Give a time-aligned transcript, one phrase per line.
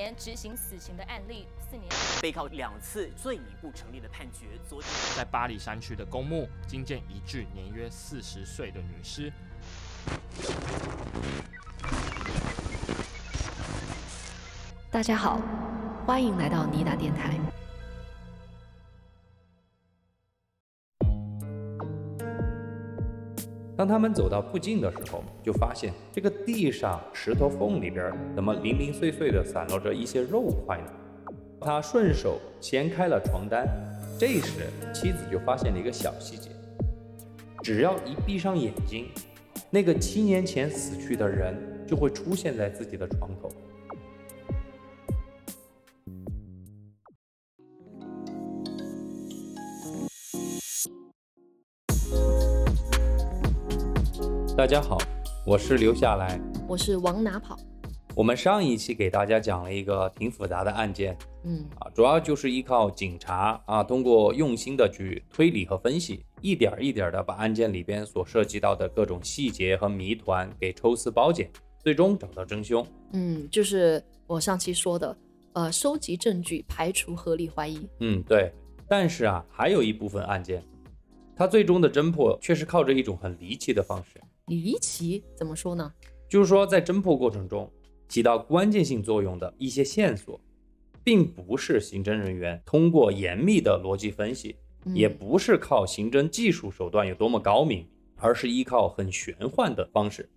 [0.00, 1.86] 年执行死刑的案例，四年
[2.22, 9.30] 被告两次罪名不成立的判决，昨天在巴黎山区的公墓惊见一具年约四十岁的女尸。
[14.90, 15.38] 大家好，
[16.06, 17.38] 欢迎来到尼达电台。
[23.80, 30.92] 当他们走到附近的时候，就发现这个地上石头缝里边怎么零零碎碎的散落着一些肉块呢？
[31.62, 33.66] 他顺手掀开了床单，
[34.18, 36.50] 这时妻子就发现了一个小细节：
[37.62, 39.06] 只要一闭上眼睛，
[39.70, 41.56] 那个七年前死去的人
[41.86, 43.50] 就会出现在自己的床头。
[54.60, 54.98] 大家好，
[55.46, 57.58] 我是留下来，我是往哪跑？
[58.14, 71.50] 我们上一期给大家讲了一个挺复杂的案件，嗯啊，主要就是依靠警察啊，通过用心的去推理和分析，一点一点的把案件里边所涉及到的各种细节和谜团给抽丝剥茧，
[71.82, 72.86] 最终找到真凶。
[73.14, 75.16] 嗯，就是我上期说的，
[75.54, 77.88] 呃，收集证据，排除合理怀疑。
[78.00, 78.52] 嗯，对。
[78.86, 80.62] 但是啊，还有一部分案件，
[81.34, 84.20] 它最终的侦破却是靠着一种很离奇的方式。
[84.56, 85.92] 离奇怎么说呢？
[86.28, 87.70] 就是说，在侦破过程中
[88.08, 90.40] 起到关键性作用的一些线索，
[91.02, 100.28] 并不是刑侦人员通过严密的逻辑分析，嗯也不是靠刑侦技术手段有多么高明，而是依靠很玄幻的方式。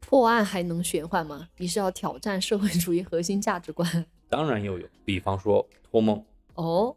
[0.00, 1.48] 破案还能玄幻吗？
[1.58, 4.06] 你是要挑战社会主义核心价值观？
[4.28, 6.24] 当然又有，比方说托梦。
[6.54, 6.96] 哦，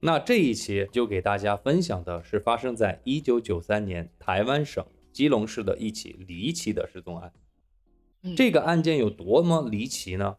[0.00, 7.32] 那这一期就给大家分享的是发生在一九九三年台湾省基隆市的一起离奇的失踪案。
[8.22, 10.36] 嗯这个案件有多么离奇呢？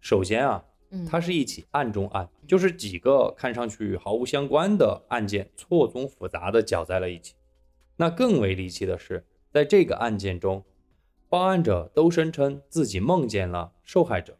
[0.00, 7.34] 首先啊，嗯，它是一起案中案，就是几个看上去毫无相关的案件错综复杂的搅在了一起。
[7.96, 10.64] 那更为离奇的是，在这个案件中，
[11.28, 14.38] 报案者都声称自己梦见了受害者，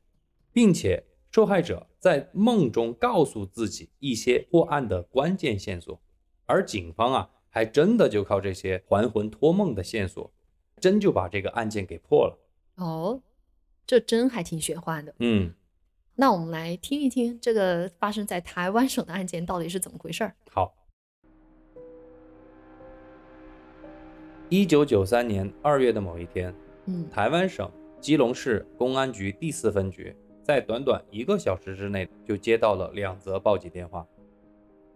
[0.53, 6.01] 并且受害者在梦中告诉自己一些破案的关键线索，
[6.47, 10.33] 而警方啊，还真的就靠这些还魂托梦的线索，
[10.79, 12.39] 真就把这个案件给破了。
[12.77, 13.21] 哦，
[13.87, 15.15] 这真还挺玄幻的。
[15.19, 15.53] 嗯，
[16.15, 20.35] 那我们来听一听这个发生在台湾省的案件到底是怎么回事儿。
[20.51, 20.75] 好。
[24.49, 26.53] 一九九三年二月的某一天，
[26.87, 34.07] 嗯台湾省基隆市公安局第四分局在短短一个小时之内就接到了两则报警电话。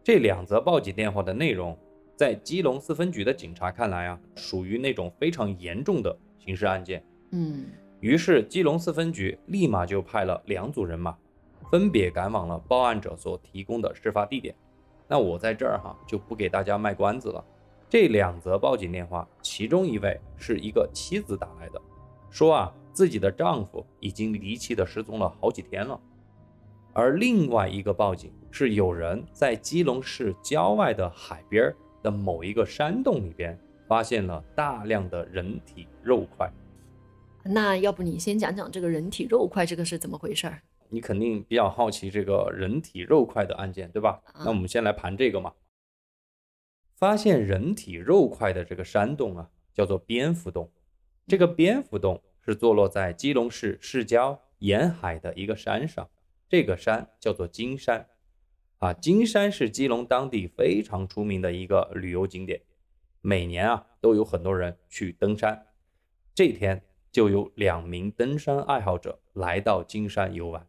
[0.02, 1.78] 这两则报警电话的内容，
[2.16, 7.04] 在基隆四分局的警察看来啊，属于那种非常严重的刑事案件。
[7.32, 7.66] 嗯
[8.00, 11.16] 于是，基隆四分局立马就派了两组人马，
[11.70, 14.54] 分别赶往了报案者所提供的事发地点。
[15.08, 17.44] 那我在这儿哈就不给大家卖关子了。
[17.88, 21.80] 这两则报警电话，其中一位是一个妻子打来的，
[22.30, 25.98] 说啊自己的丈夫已经离奇的失踪了好几天了。
[26.92, 36.48] 而另外一个报警是有人在基隆市郊外的海边儿的某一个山洞里边发现了大量的人体肉块。
[37.42, 40.62] 那要不你先讲讲这个人体肉块这个是怎么回事儿？
[40.90, 44.20] 你肯定比较好奇这个人体肉块的案件，对吧？
[44.26, 45.54] 啊那我们先来盘这个嘛。
[46.94, 50.70] 发现人体肉块的这个山洞啊，叫做蝙蝠洞。
[51.26, 56.08] 这个蝙蝠洞是坐落在基隆市市郊沿海的一个山上，
[56.48, 58.06] 这个山叫做金山。
[58.84, 62.60] 啊，金山是基隆当地非常出名的一个旅游景点，
[63.22, 65.68] 每年啊都有很多人去登山。
[66.34, 70.66] 这天就有两名登山爱好者来到金山游玩。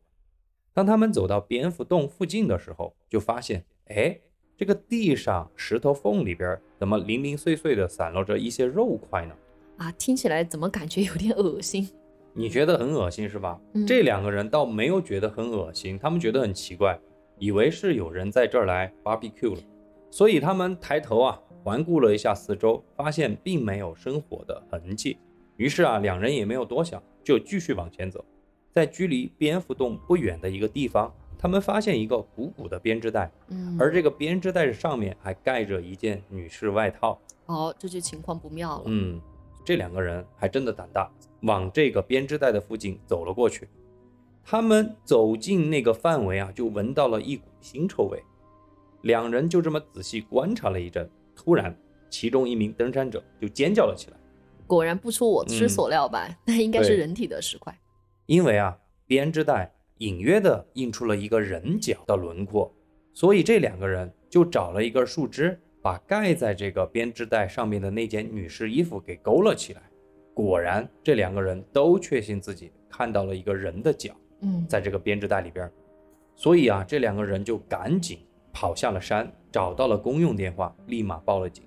[0.74, 4.18] 当他们走到蝙蝠洞附近的时候，就发现，哎，
[4.56, 9.36] 这个地上石头缝里边怎么零零碎碎的散落着一些肉块呢？
[9.76, 11.90] 啊，听起来怎么感觉有点恶心？
[12.32, 13.60] 你觉得很恶心是吧？
[13.74, 16.98] 嗯这两个人倒没有觉得很恶心，他们觉得很奇怪，
[17.38, 19.62] 以为是有人在这儿来 barbecue 了，
[20.10, 25.18] 所以他们抬头啊环顾了一下四周，发现并没有生火的痕迹。
[25.58, 28.24] 于是啊，两人也没有多想，就继续往前走。
[28.72, 37.20] 在距离蝙蝠洞不远的一个地方，他们发现一个鼓鼓的编织袋，嗯，而这个编织袋上面还盖着一件女士外套。
[37.46, 38.84] 哦，这就情况不妙了。
[38.88, 39.22] 嗯，
[39.64, 41.10] 这两个人还真的胆大，
[41.44, 43.68] 往这个编织袋的附近走了过去。
[44.48, 48.22] 他们走进那个范围啊，就闻到了一股腥臭味。
[49.02, 51.76] 两人就这么仔细观察了一阵，突然，
[52.12, 54.18] 其中一名登山者就尖叫了起来，
[54.68, 57.76] 果然不出我之嗯所料吧，那应该是人体的尸块。
[58.28, 58.78] 因为啊，
[59.08, 62.72] 编织袋隐约的印出了一个人脚的轮廓，
[63.14, 69.82] 所以这两个人就找了一根树枝，把盖在这个编织袋上面的那件女士衣服给勾了起来。
[70.36, 75.72] 果然，这两个人都确信自己看到了一个人的脚嗯，在这个编织袋里边，
[76.36, 78.20] 所以啊，这两个人就赶紧
[78.52, 81.64] 跑下了山，找到了公用电话，立马报了警。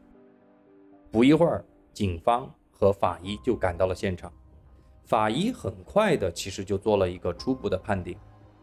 [1.10, 4.32] 不一会儿，警方和法医就赶到了现场。
[5.04, 8.14] 法医很快的，其实就做了一个初步的判定：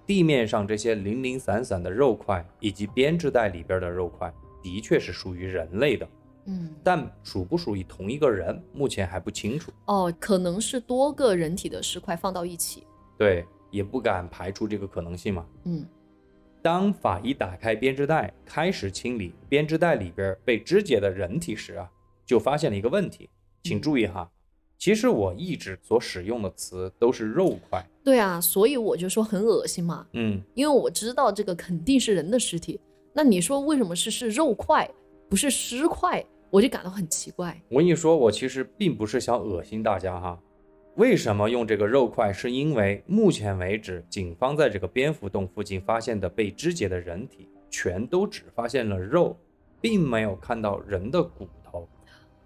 [0.06, 4.32] 地面上这些零零散散的肉块以及编织袋里边的肉块，
[4.62, 6.08] 的确是属于人类的，
[6.46, 9.72] 嗯，但属不属于同一个人，目前还不清楚。
[9.86, 12.86] 哦，可能是多个人体的尸块放到一起。
[13.18, 13.44] 对，
[13.76, 15.46] 也不敢排除这个可能性嘛。
[15.66, 15.86] 嗯
[16.62, 21.88] 当法医打开编织袋，开始清理编织袋里边被肢解的人体时啊，
[22.26, 23.30] 就发现了一个问题。
[23.66, 24.28] 请注意哈，
[24.80, 27.86] 其实我一直所使用的词都是肉块。
[28.04, 32.80] 对啊，所以我就说很恶心嘛，嗯，因为我知道这个肯定是人的尸体。
[33.14, 34.90] 那你说为什么是是肉块，
[35.30, 36.26] 不是尸块？
[36.50, 37.62] 我就感到很奇怪。
[37.70, 40.40] 我跟你说，我其实并不是想恶心大家哈。
[40.96, 42.32] 为什么用这个肉块？
[42.32, 49.38] 是因为目前为止，警方在这个蝙蝠洞附近发现的被肢解的人体，全都只发现了肉，
[49.82, 51.86] 并没有看到人的骨头，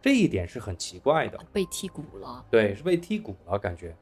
[0.01, 1.37] 这一点是很奇怪的。
[1.53, 2.43] 被剔骨了。
[2.49, 3.95] 对，是被剔骨了感觉。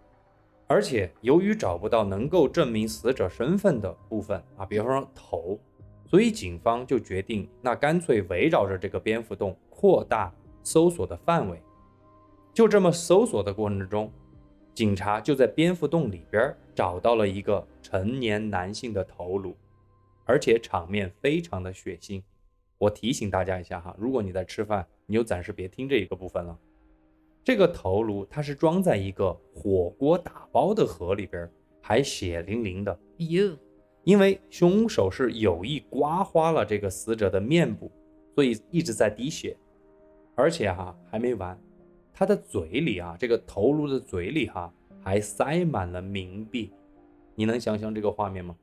[0.66, 5.60] 而且由于找不到能够证明死者身份的部分啊，比方说头，
[6.06, 10.34] 所以警方就决定，那干脆围绕着这个蝙蝠洞扩大
[10.64, 11.62] 搜索的范围。
[12.54, 14.12] 就这么搜索的过程之中，
[14.78, 19.56] 警察就在蝙蝠洞里边找到了一个成年男性的头颅，
[20.24, 22.22] 而且场面非常的血腥。
[22.78, 26.56] 我提醒大家一下哈，如果你在吃饭，你就暂时别听这一个部分了。
[27.44, 31.50] 这个头颅它是装在一个火锅打包的盒里边，
[31.82, 33.58] 还血淋淋的，哟，
[34.04, 37.92] 因为凶手是有意刮花了这个死者的面部，
[38.36, 39.58] 所以一直在滴血。
[40.36, 41.60] 而且哈还没完，
[42.18, 44.74] 他的嘴里啊，这个头颅的嘴里哈
[45.04, 46.72] 还塞满了冥币。
[47.36, 48.56] 你能想象这个画面吗？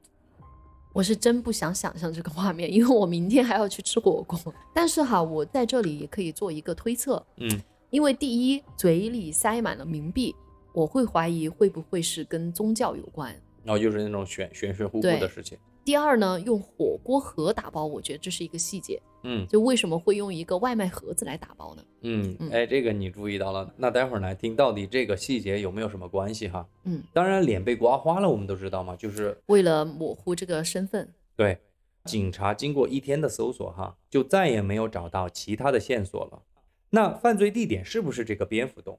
[0.93, 4.53] 我是真不想想象这个画面，因为我明天还要去吃火锅。
[4.75, 7.49] 但是哈，我在这里也可以做一个推测，嗯，
[7.91, 10.35] 因为第一，嘴里塞满了冥币，
[10.73, 13.33] 我会怀疑会不会是跟宗教有关。
[13.62, 15.57] 然后就是那种玄玄玄乎乎的事情。
[15.85, 21.85] 第二呢，用火锅盒打包，我觉得这是一个细节，嗯就为什么会用一个外卖盒子来打包呢？
[22.01, 23.71] 嗯嗯，哎，这个你注意到了。
[23.77, 26.67] 那待会儿来听到底这个细节有没有什么关系哈？
[26.85, 31.59] 嗯，当然脸被刮花了，我们都知道嘛，就是为了模糊这个身份，对，
[32.05, 36.43] 警察经过一天的搜索，哈，就再也没有找到其他的线索了。
[36.91, 38.99] 那犯罪地点是不是这个蝙蝠洞？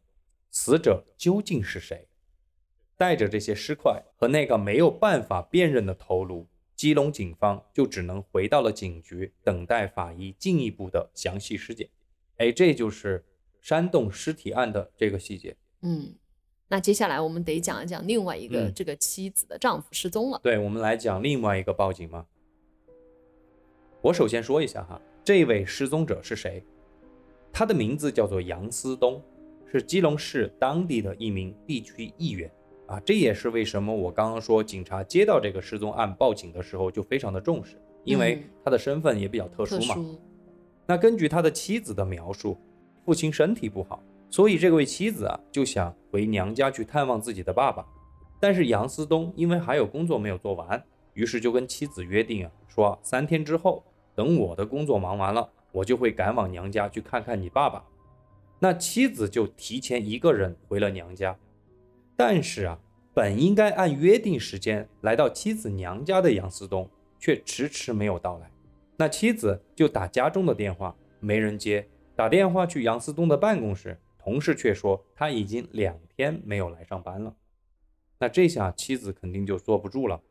[0.52, 2.08] 死者究竟是谁？
[2.98, 11.90] 带着这些尸块和那个没有办法辨认的头颅，基隆警方就只能回到了警局，等待法医进一步的详细尸检。
[12.38, 13.26] 哎，这就是
[13.62, 15.56] 山洞尸体案的这个细节。
[15.82, 16.16] 嗯，
[16.68, 20.40] 那接下来我们得讲一讲另外一个嗯这个妻子的丈夫失踪了。
[20.44, 22.26] 对，我们来讲另外一个报警吗。
[24.02, 26.64] 我首先说一下哈，这位失踪者是谁？
[27.54, 29.24] 他的名字叫做杨思东，
[29.72, 32.52] 是基隆市当地的一名地区议员
[32.88, 33.00] 啊。
[33.06, 39.96] 这也是为什么我刚刚说警察接到这个失踪案报警的时候就非常的重视，因为嗯他的身份也比较特殊嘛。
[40.86, 42.58] 那根据他的妻子的描述，
[43.04, 47.86] 父亲身体不好，所以这位妻子啊就想回娘家去探望自己的爸爸。
[48.40, 57.84] 但是杨思东因为还有工作没有做完，于是就跟妻子约定啊，说三天之后，等我的工作忙完了，我就会赶往娘家去看看你爸爸。
[58.60, 61.36] 那妻子就提前一个人回了娘家，
[62.16, 62.80] 但是啊，
[63.14, 68.50] 本应该按约定时间来到妻子娘家的杨思东，却迟迟没有到来。
[68.98, 71.88] 那妻子就打家中的电话，没人接。
[72.16, 77.36] 打电话去杨思东的办公室，同事却说他已经两天没有来上班了。
[78.20, 80.22] 那这下妻子肯定就坐不住了，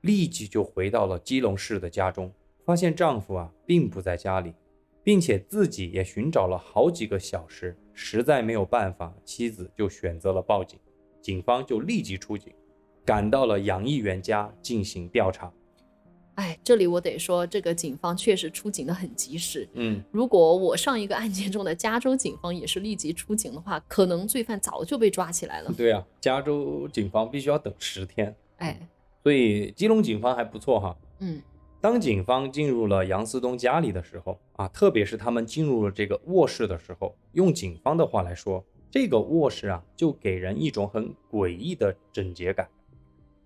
[0.00, 2.32] 立即就回到了基隆市的家中，
[2.64, 4.54] 发现丈夫啊并不在家里，
[5.02, 10.80] 并且自己也寻找了好几个小时，实在没有办法，妻子就选择了报警。
[11.20, 12.52] 警方就立即出警，
[13.04, 15.52] 赶到了杨议员家进行调查。
[16.36, 19.68] 哎，这里我得说，这个警方确实出警的很及时。
[19.72, 25.74] 嗯，如果我上一个案件中的加州警方也是立即出警的话，可能罪犯早就被抓起来了。
[25.76, 28.88] 对啊，加州警方必须要等十天，哎，
[29.24, 30.96] 所以基隆警方还不错哈。
[31.18, 31.42] 嗯
[31.80, 42.68] 当警方进入了杨思东家里的时候啊，特别是他们进入了这个卧室的时候，用警方的话来说，这个卧室啊，就给人一种很诡异的整洁感。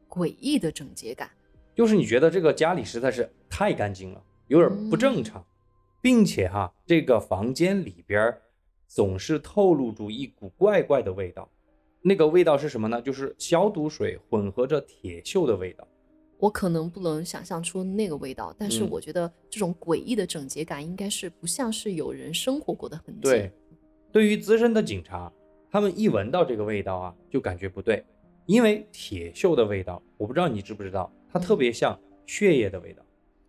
[0.09, 1.31] 诡异的整洁感。
[1.75, 5.45] 就是你觉得这个家里实在是太干净了，有点不正常，
[6.01, 8.37] 并且哈，这个房间里边
[8.87, 11.49] 总是透露出一股怪怪的味道。
[12.03, 13.01] 那个味道是什么呢？
[13.01, 15.87] 就是消毒水混合着铁锈的味道。
[16.39, 23.21] 我可能不能想象出那个味道，但是嗯我觉得这种诡异的整洁感应该是不像是有人生活过的痕迹。
[23.23, 23.53] 对，
[24.13, 25.33] 对于资深的警察，
[25.71, 28.05] 他们一闻到这个味道啊，就感觉不对，
[28.45, 33.03] 因为铁锈的味道，我不知道你知不知道，它特别像血液的味道，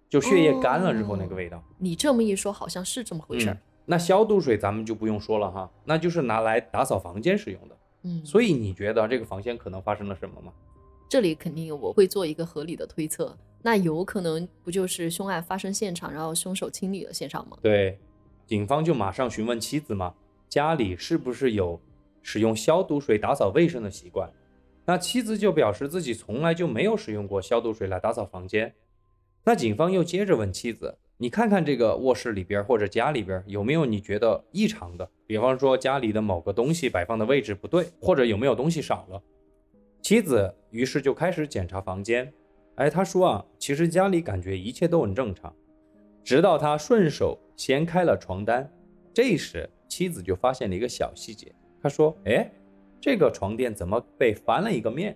[0.09, 1.61] 就血液干了之后那个味道。
[1.77, 3.61] 你这么一说，好像是这么回事儿嗯。
[3.85, 7.77] 那消毒水咱们就不用说了哈，那就是拿来打扫房间使用的。
[8.03, 10.53] 嗯，所以你觉得这个房间可能发生了什么吗？
[11.09, 17.57] 这里肯定我会做一个合理的推测，那有可能不就是凶案发生现场，然后凶手清理了现场吗？
[17.61, 17.99] 对，
[18.47, 20.13] 警方就马上询问妻子嘛，
[20.53, 21.81] 家里是不是有
[22.21, 24.31] 使用消毒水打扫卫生的习惯？
[24.85, 28.71] 那妻子就表示自己从来就没有使用过消毒水来打扫房间。
[29.45, 35.09] 那警方又接着问妻子：“你看看这个卧室里边或者家里边有没有你觉得异常的？
[35.25, 39.19] 比方说家里的某个东西摆放的位置不对，或者有没有东西少了？”
[40.03, 42.31] 妻子于是就开始检查房间。
[42.75, 45.51] 哎，她说啊，其实家里感觉一切都很正常。
[46.23, 48.71] 直到他顺手掀开了床单，
[49.11, 51.53] 这时妻子就发现了一个小细节。
[51.79, 52.51] 她说：“哎，
[52.99, 55.15] 这个床垫怎么被翻了一个面？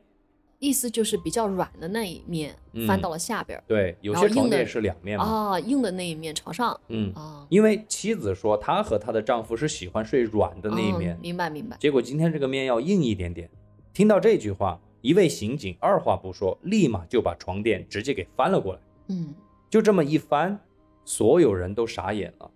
[0.59, 5.25] 意思就是比较软的那一面嗯翻到了下边儿，对，有些床垫是两面嘛。
[5.25, 11.75] 啊，硬的那一面朝上嗯，啊，因为妻子说她和她的丈夫是喜欢睡软的那一哦面，明白明白。
[11.79, 13.49] 结果今天这个面要硬一点点。
[13.93, 18.79] 听到这句话，一位刑警二话不说，立马就把床垫直接给翻了过来。
[19.07, 19.33] 嗯，
[19.71, 20.59] 就这么一翻，
[21.03, 22.51] 所有人都傻眼了。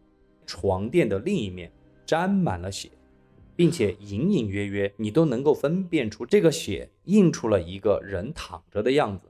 [0.46, 1.72] 床垫的另一面
[2.12, 2.90] 沾满了血，
[3.56, 9.28] 并且隐隐约约你都能够分辨出这个血印出了一个人躺着的样子。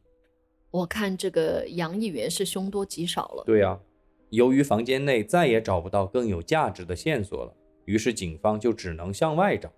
[0.72, 3.44] 我看这个杨议员是凶多吉少了。
[3.46, 3.80] 对啊，
[4.32, 7.54] 由于房间内再也找不到更有价值的线索了，
[7.86, 9.72] 于是警方就只能向外找。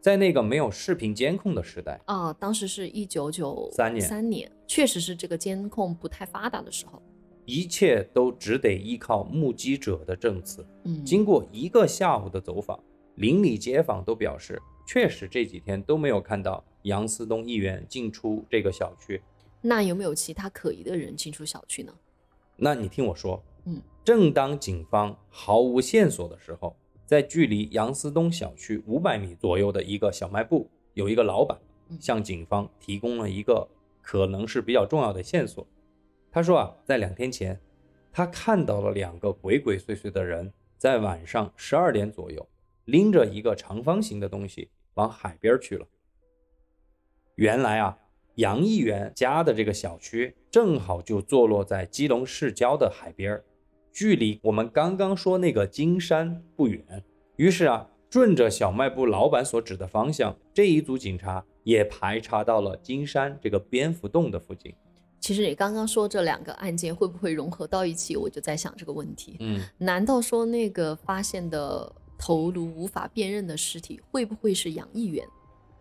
[0.00, 7.02] 在那个没有视频监控的时代，啊，当时是一九九三年三年，确实是这个监控不太发达的时候。
[7.48, 10.62] 一切都只得依靠目击者的证词。
[10.84, 12.78] 嗯，经过一个下午的走访，
[13.14, 19.22] 邻里街坊都表示，确实这几天都没有看到杨思东议员进出这个小区。
[19.62, 21.94] 那有没有其他可疑的人进出小区呢？
[22.54, 26.76] 那你听我说，嗯，正当警方毫无线索的时候，
[27.06, 33.66] 在距离杨思东小区五百米左右的一个小卖部，有一个老板嗯向警方提供了一个
[34.02, 35.66] 可能是比较重要的线索。
[36.38, 37.58] 他说啊，在两天前，
[38.12, 42.48] 他看到了两个鬼鬼祟祟的人在晚上十二点左右，
[42.84, 45.84] 拎着一个长方形的东西往海边去了。
[47.34, 47.98] 原来啊，
[48.36, 53.42] 杨议员家的这个小区正好就坐落在基隆市郊的海边，
[53.90, 57.02] 距离我们刚刚说那个金山不远。
[57.34, 64.72] 于是啊，顺着小卖部老板所指的方向，这一组警察也排查到了金山这个蝙蝠洞的附近。
[65.20, 69.36] 其实你刚刚说这两个案件会不会融合到一起，我就在想这个问题。
[69.40, 75.26] 嗯，难道说那个发现的头颅无法辨认的尸体会不会是杨议员？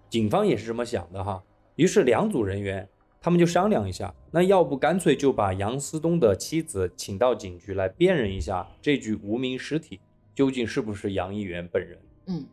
[0.10, 1.44] 警方也是这么想的哈。
[1.76, 2.90] 于是两组人员
[3.22, 10.00] 他们就商量一下，那要不干脆就把杨思东的妻子请到警局来辨认一下这具无名尸体
[10.34, 12.00] 究竟是不是杨议员本人。
[12.28, 12.46] 嗯，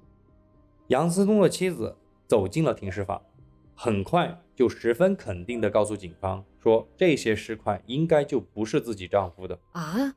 [0.89, 3.23] 杨思东的妻子走进了停尸房，
[3.75, 9.59] 很快就十分肯定地告诉警方说，这些尸块应该就不是自己丈夫的。
[9.73, 10.17] 啊，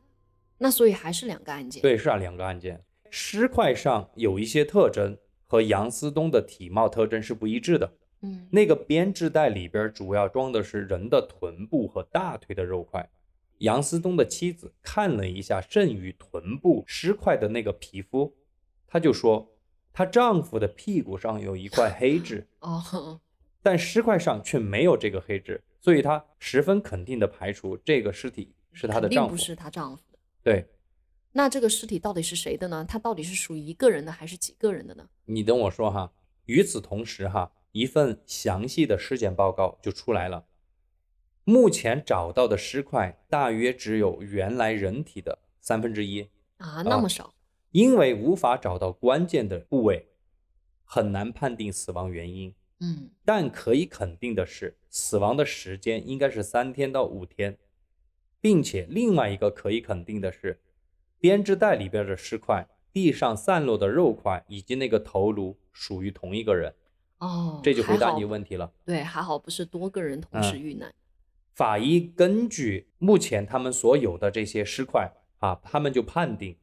[0.60, 7.94] 那所以还是两个案件。，对，是啊，两个案件，尸块上有一些特征和杨思东的体貌特征是不一致的。
[8.22, 13.10] 嗯，那个编织袋里边主要装的是人的臀部和大腿的肉块。
[13.60, 18.36] 杨思东的妻子看了一下剩余臀部尸块的那个皮肤，
[18.88, 19.51] 她就说，
[19.91, 23.20] 她丈夫的屁股上有一块黑痣， 哦，
[23.62, 29.36] 但尸块上却没有这个黑痣，所以她十分肯定的排除这个尸体是她的丈夫。
[29.36, 30.20] 不是她丈夫的。
[30.44, 30.66] 对
[31.34, 32.86] 那这个尸体到底是谁的呢？
[32.88, 35.08] 它到底是属于一个人的还是几个人的呢？
[35.26, 36.12] 你等我说哈。
[36.46, 40.46] 与此同时哈，一份详细的尸检报告就出来了。
[41.44, 47.34] 目前找到的尸块大约只有原来人体的三分之一，啊，那么少。
[47.72, 50.08] 因为无法找到关键的部位，
[50.86, 52.56] 很难判定死亡原因。
[52.80, 57.58] 嗯，但可以肯定的是，死亡的时间应该是三天到五天，
[58.40, 60.60] 并且另外一个可以肯定的是，
[61.20, 66.74] 编织袋里边的尸块、地上散落的肉块以及那个头颅属于同一个人。
[67.18, 68.72] 哦，这就回答你问题了。
[68.86, 70.94] 对，还好不是多个人同嗯时遇难。
[71.56, 76.56] 法医根据目前他们所有的这些尸块啊，他们就判定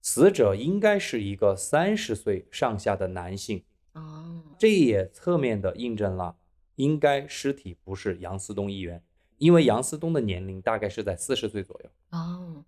[0.00, 3.64] 死者应该是一个三十岁上下的男性，
[3.96, 6.36] 哦，这也侧面的印证了
[6.76, 9.02] 应该尸体不是杨思东一员，
[9.38, 11.90] 因为杨思东的年龄大概是在四十岁左右。
[12.10, 12.62] 哦，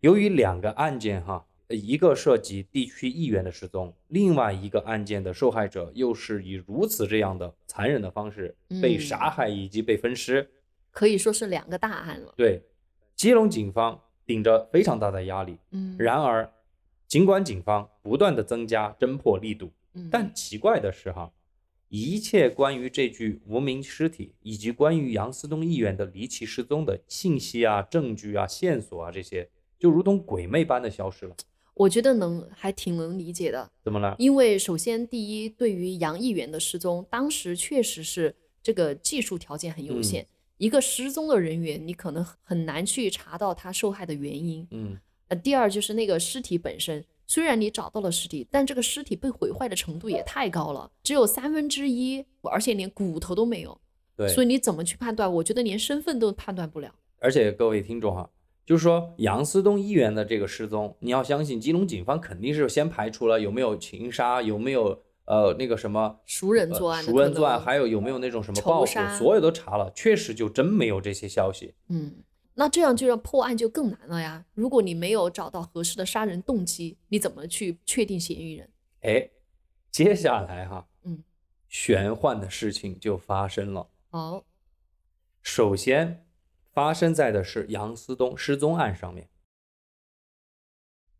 [0.00, 10.48] 由于两个案件哈，呃一个涉及地区议员的失踪，另外一个案件的受害者又是以如此这样的残忍的方式被嗯杀害以及被分尸，
[10.90, 12.34] 可以说是两个大案了。
[12.36, 12.62] 对，
[13.14, 15.56] 基隆警方顶着非常大的压力。
[15.70, 16.52] 嗯，然而，
[17.08, 19.72] 尽管警方不断的增加侦破力度，嗯
[20.10, 21.32] 但奇怪的是哈，
[21.88, 29.48] 一切关于这具无名尸体以及关于杨思东议员的离奇失踪的信息啊、证据啊、线索啊这些，
[29.78, 31.36] 就如同鬼魅般的消失了。
[31.74, 34.16] 我觉得能还挺能理解的，怎么了？
[34.18, 40.26] 因为首先第一，对于杨议员的失踪，当时确实是这个技术条件很有限，嗯
[40.56, 44.66] 一个失踪的人员，你可能很难去查到他受害的原因。
[44.70, 44.96] 嗯，
[45.28, 53.78] 呃，第二就是那个尸体本身，虽然你找到了尸体，但这个尸体被毁坏的程度也太高了，只有三分之一，而且连骨头都没有，
[54.16, 54.28] 对。
[54.28, 55.32] 所以你怎么去判断？
[55.34, 56.94] 我觉得连身份都判断不了。
[57.18, 58.30] 而且各位听众哈，
[58.64, 71.74] 就是说杨思东议员的这个失踪，你要相信基隆警方肯定是先排除了有没有情杀，有没有呃那个什么熟人呃作案的熟人作案，还有有没有那种什么仇报复，杀所有都查了，确实就真没有这些消息。
[71.88, 72.12] 嗯，
[72.58, 74.46] 那这样就让破案就更难了呀。
[74.54, 78.70] 如果你没有找到合适的杀人动机，你怎么去确定嫌疑人？
[79.02, 79.30] 哎，
[79.90, 81.22] 接下来哈，嗯，
[81.68, 83.90] 玄幻的事情就发生了。
[84.10, 84.42] 哦，
[85.42, 86.26] 首先
[86.72, 89.28] 发生在的是杨思东失踪案上面。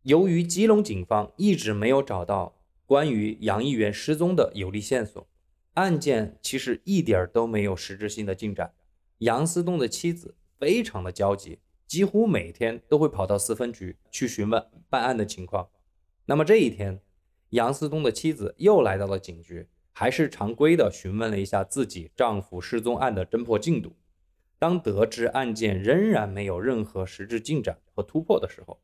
[0.02, 5.28] 由于基隆警方一直没有找到关于杨议员失踪的有力线索，
[5.74, 8.72] 案件其实一点儿都没有实质性的进展。
[9.18, 15.68] 杨思东的妻子非常的焦急，几乎每天都会跑到四分局去询问办案的情况。
[16.26, 17.00] 那么这一天，
[17.50, 23.94] 杨思东的妻子又来到了警局，还是常规的询问了一下自己丈夫失踪案的侦破进度。
[24.58, 28.80] 当得知案件仍然没有任何实质进展和突破的时候，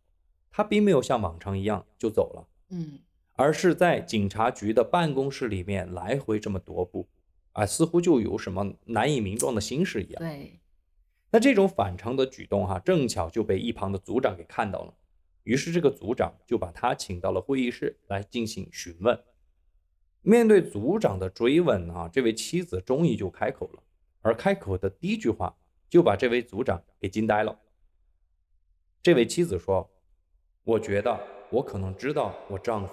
[0.51, 2.99] 她并没有像往常一样就走了，嗯，
[3.33, 7.09] 而是在警察局的办公室里面来回这么踱步，
[7.53, 10.23] 啊，似乎就有什么难以名状的心事一样。
[10.23, 10.61] 对，
[11.33, 14.95] 那这种反常的举动哈、正巧就被一旁的组长给看到了，
[15.45, 19.19] 于是这个组长就把他请到了会议室来进行询问。
[20.21, 23.83] 面对组长的追问啊，这位妻子终于就开口了，
[24.21, 25.57] 而开口的第一句话
[25.89, 27.59] 就把这位组长给惊呆了。
[29.03, 29.91] 这位妻子说
[30.63, 31.19] ：“我觉得
[31.51, 32.93] 我可能知道我丈夫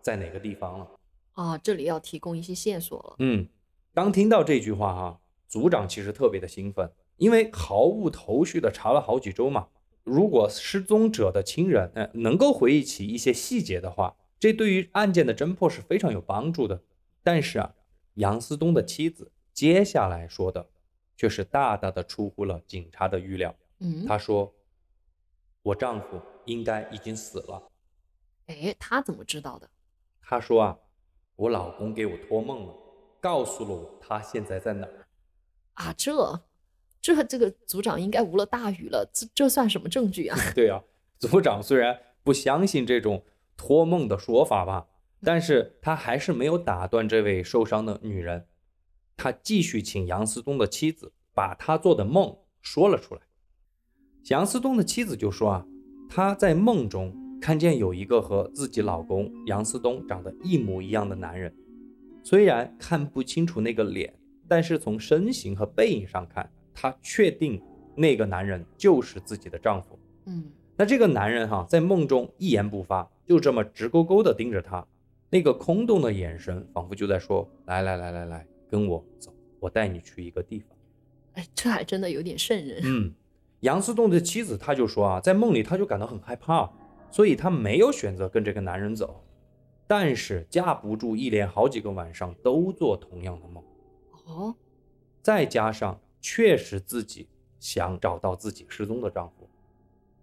[0.00, 0.88] 在哪个地方了。”
[1.34, 3.16] 啊，这里要提供一些线索了。
[3.18, 3.48] 嗯，
[3.92, 9.68] 当听到这句话哈、组长其实特别的兴奋，因为毫无头绪的查了好几周嘛。
[10.02, 16.82] 如果失踪者的亲人，呃，能够回忆起一些细节的话，这对于案件的侦破是非常有帮助的。
[17.22, 17.74] 但是啊，
[18.14, 20.70] 杨思东的妻子接下来说的，
[21.14, 23.54] 却是大大的出乎了警察的预料。
[23.80, 24.54] 嗯，她说
[25.62, 27.70] ：“我丈夫应该已经死了。
[28.46, 29.68] 哎，他怎么知道的？”
[30.24, 30.78] 他说啊，
[31.36, 32.74] 我老公给我托梦了，
[33.20, 35.06] 告诉了我他现在在哪儿。
[35.74, 36.40] 啊，这
[37.00, 40.38] 这这个组长应该无了大语了，这这算什么证据啊？
[40.54, 40.82] 对啊，
[41.18, 43.24] 组长虽然不相信这种
[43.56, 44.88] 托梦的说法吧，
[45.22, 48.46] 但是他还是没有打断这位受伤的女人，
[49.16, 53.22] 他继续请杨思东的妻子把他做的梦说了出来。
[54.26, 55.66] 杨思东的妻子就说啊，
[56.10, 61.54] 她在梦中看见有一个和自己老公杨思东长得一模一样的男人，
[62.22, 64.14] 虽然看不清楚那个脸，
[64.46, 67.62] 但是从身形和背影上看，她确定
[67.94, 69.98] 那个男人就是自己的丈夫。
[70.26, 74.86] 嗯，那这个男人哈，在梦中一言不发，就这么直勾勾地盯着她，
[75.28, 80.68] 那个空洞的眼神，仿佛就在说：“来来来来来，跟我走，我带你去一个地方。
[81.34, 82.80] 哎，这还真的有点瘆”人。
[82.84, 83.14] 嗯，
[83.60, 86.70] 杨思栋的妻子她就说啊，在梦里她就感到很害怕，
[87.10, 89.22] 所以她没有选择跟这个男人走，
[89.86, 93.64] 但是架不住一连好几个晚上都做同样的梦，
[94.26, 94.54] 哦，
[95.22, 97.26] 再加上确实自己
[97.58, 99.48] 想找到自己失踪的丈夫。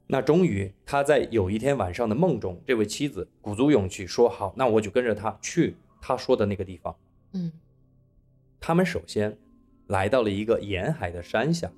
[0.07, 6.95] 那终于，他在有一天晚上的梦中，这位妻子鼓足勇气说：“好，那我就跟着他去他说的那个地方。
[7.33, 7.51] 嗯，”
[8.59, 9.37] 他们首先
[9.87, 11.69] 来到了一个沿海的山下，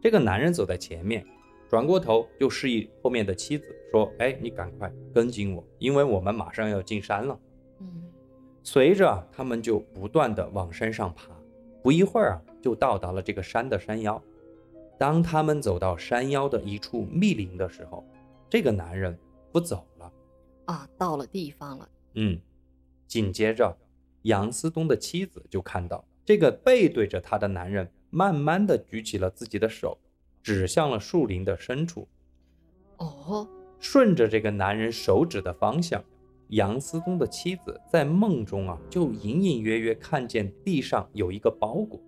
[0.00, 1.26] 这个男人走在前面，
[1.68, 7.38] 转过头就示意后面的妻子说：“哎，你赶快跟紧我，因为我们马上要进山了。”
[7.80, 8.02] 嗯，
[8.62, 11.28] 随着他们就不断的往山上爬，
[11.82, 14.22] 不一会儿啊，就到达了这个山的山腰。
[14.98, 18.06] 当他们走到山腰的一处密林的时候，
[18.48, 19.18] 这个男人
[19.50, 20.12] 不走了。
[20.66, 21.88] 啊，到了地方了。
[22.14, 22.38] 嗯，
[23.08, 23.76] 紧接着，
[24.22, 29.98] 杨思东的妻子就看到这个背对着他的男人，慢慢的举起了自己的手，
[30.40, 32.06] 指向了树林的深处。
[32.98, 33.48] 哦，
[33.80, 36.04] 顺着这个男人手指的方向，
[36.50, 42.00] 杨思东的妻子在梦中啊，就隐隐约约看见地上有一个包裹。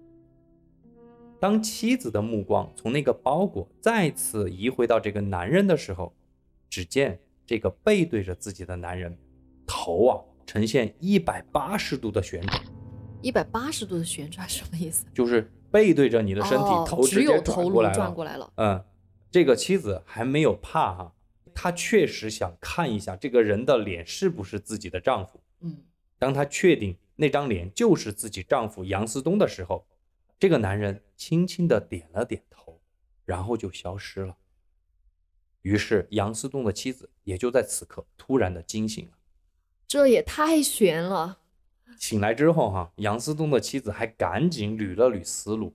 [1.44, 6.10] 当妻子的目光从那个包裹再次移回到这个男人的时候，
[6.70, 9.14] 只见这个背对着自己的男人，
[9.66, 12.62] 头啊呈现一百八十度的旋转，
[13.20, 15.04] 一百八十度的旋转什么意思？
[15.12, 17.94] 就是背对着你的身体，哦头直接只有头颅转过来了。
[17.94, 18.52] 转过来了。
[18.56, 18.82] 嗯，
[19.30, 21.14] 这个妻子还没有怕哈、
[21.54, 25.38] 她确实想看一下这个人的脸是不是自己的丈夫。
[25.60, 25.76] 嗯，
[26.18, 29.86] 当她确定那张脸就是自己丈夫杨思东的时候，
[30.38, 32.80] 这个男人轻轻的点了点头，
[33.24, 34.36] 然后就消失了。
[35.62, 39.12] 于是杨思栋的妻子也就在此刻突然的惊醒了。
[39.86, 41.40] 这也太悬了。
[41.98, 45.74] 醒来之后哈、杨思栋的妻子还赶紧捋了捋思路，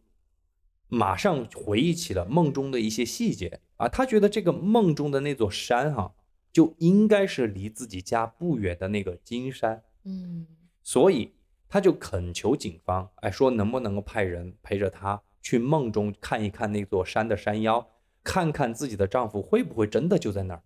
[0.88, 6.13] 马上回忆起了梦中的一些细节啊，他觉得这个梦中的那座山哈、
[6.52, 10.45] 就应该是离自己家不远的那个金山，嗯，
[10.84, 11.34] 所以
[11.70, 17.88] 他就恳求警方，哎，说能不能够派人陪着他去梦中看一看那座山的山腰，
[18.24, 20.64] 看看自己的丈夫会不会真的就在那儿。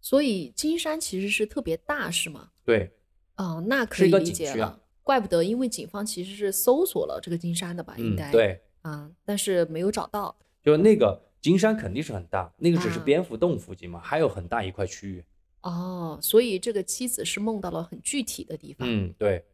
[0.00, 2.50] 所以金山其实是特别大，是吗？
[2.64, 2.90] 对，
[3.36, 4.80] 哦，那可以理解了。
[5.04, 7.94] 怪不得，因为警方其实是搜索了这个金山的吧？
[7.96, 10.36] 应嗯该，对，啊，但是没有找到。
[10.62, 15.24] 就那个金山肯定是很大，那个只是啊蝙蝠洞附近嘛，还有很大一块区域。
[15.62, 18.86] 哦，所以这个妻子是梦到了很具体的地方。
[18.88, 19.44] 嗯，对。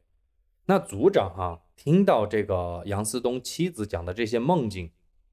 [0.70, 4.92] 那组长哈、听到这个杨思东妻子讲的这些梦境，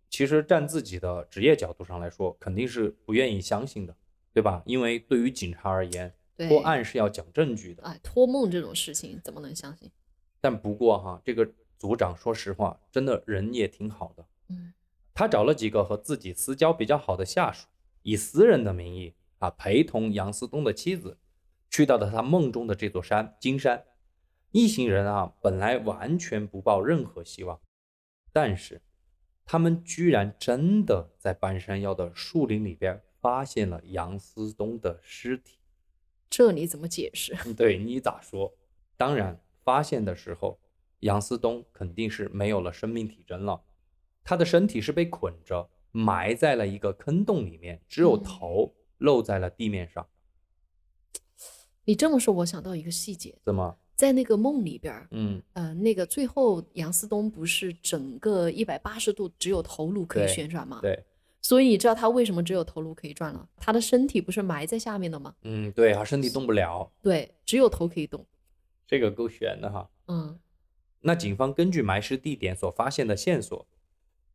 [0.09, 3.93] 其实站自己的职业角度上来说，肯定是不愿意相信的，
[4.33, 4.63] 对吧？
[4.65, 6.13] 因为对于警察而言，
[6.47, 7.83] 破案是要讲证据的。
[7.83, 9.91] 哎，托梦这种事情怎么能相信？
[10.39, 11.45] 但不过哈，这个
[11.77, 14.25] 组长说实话，真的人也挺好的。
[14.47, 14.71] 嗯，
[15.13, 17.67] 他找了几个和自己私交比较好的下属，
[18.03, 21.17] 以私人的名义啊，陪同杨思东的妻子
[21.69, 23.83] 去到了他梦中的这座山金山。
[24.55, 27.59] 一行人啊，本来完全不抱任何希望，
[28.31, 28.81] 但是
[29.43, 35.59] 他们居然真的在半山腰的树林里边发现了杨思东的尸体。
[36.29, 37.35] 这你怎么解释？
[37.53, 38.57] 对你咋说？
[38.95, 40.57] 当然，发现的时候，
[41.01, 43.61] 杨思东肯定是没有了生命体征了，
[44.23, 50.07] 他的身体是被捆着，埋在了一个坑洞里面，只有嗯头露在了地面上。
[51.83, 53.81] 你这么说，我想到一个细节，怎么？
[53.95, 60.79] 在那个梦里边儿，嗯，呃，那个最后杨思东不是整个一百八十度只有头颅可以旋转吗？
[60.81, 61.01] 对，
[61.41, 63.47] 所以你知道他为什么只有头颅可以转了？
[63.55, 65.33] 他的身体不是埋在下面的吗？
[65.43, 68.25] 嗯，对他，身体动不了，对，只有头可以动。
[68.85, 69.89] 这个够悬的哈。
[70.07, 70.37] 嗯，
[71.01, 73.65] 那警方根据埋尸地点所发现的线索，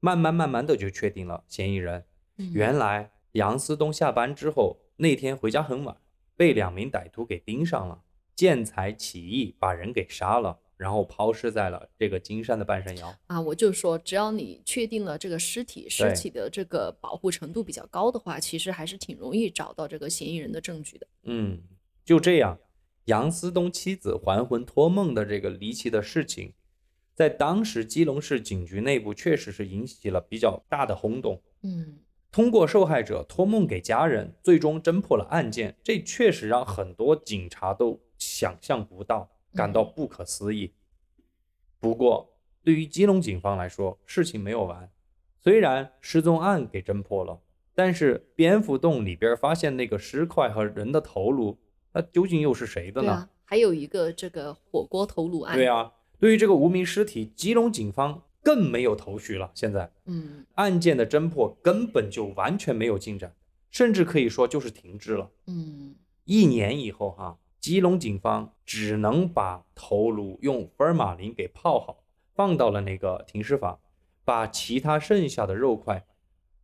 [0.01, 2.05] 慢慢慢慢的就确定了嫌疑人。
[2.39, 5.97] 嗯原来杨思东下班之后那天回家很晚，
[6.37, 8.03] 被两名歹徒给盯上了，
[8.41, 13.15] 见财起意把人给杀了，然后抛尸在了这个金山的半山腰。
[13.27, 21.07] 啊，我就说，只要你确定了这个尸体尸体的这个保护程度比较高的话，其实还是挺容易找到这个嫌疑人的证据的。
[21.25, 21.61] 嗯，
[22.03, 22.59] 就这样，
[23.05, 26.55] 杨思东妻子还魂托梦的这个离奇的事情，
[27.15, 31.43] 在当时基隆市警局内部确实是引起了比较大的轰动。
[31.61, 31.99] 嗯，
[32.33, 40.73] 通过受害者托梦给家人，最终侦破了案件，这确实让很多警察都想象不到，感到不可思议。
[41.81, 44.89] 不过，对于吉隆警方来说，事情没有完。
[45.41, 47.41] 虽然失踪案给侦破了，
[47.75, 51.59] 但是蝙蝠洞里边发现那个尸块和人的头颅，
[51.95, 53.13] 那究竟又是谁的呢？
[53.13, 55.57] 啊，还有一个这个火锅头颅案。
[55.57, 59.51] 对啊，对于这个无名尸体，吉隆警方更没有头绪了。
[59.55, 63.35] 现在嗯案件的侦破根本就完全没有进展，
[63.71, 65.31] 甚至可以说就是停滞了。
[65.47, 73.79] 嗯一年以后，哈，基隆警方只能把头颅用福尔马林给泡好，放到了那个停尸房，
[74.25, 76.07] 把其他剩下的肉块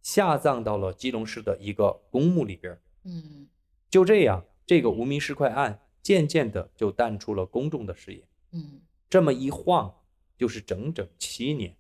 [0.02, 2.80] 下葬到了基隆市的一个公墓里边。
[3.04, 3.46] 嗯
[3.90, 8.26] 就这样，这个无名尸块案渐渐的就淡出了公众的视野。
[8.52, 9.94] 嗯，这么一晃，
[10.38, 11.76] 就是整整七年。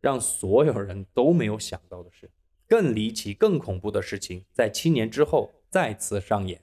[0.00, 2.30] 让所有人都没有想到的是，
[2.68, 6.62] 更离奇、更恐怖的事情在七年之后再次上演。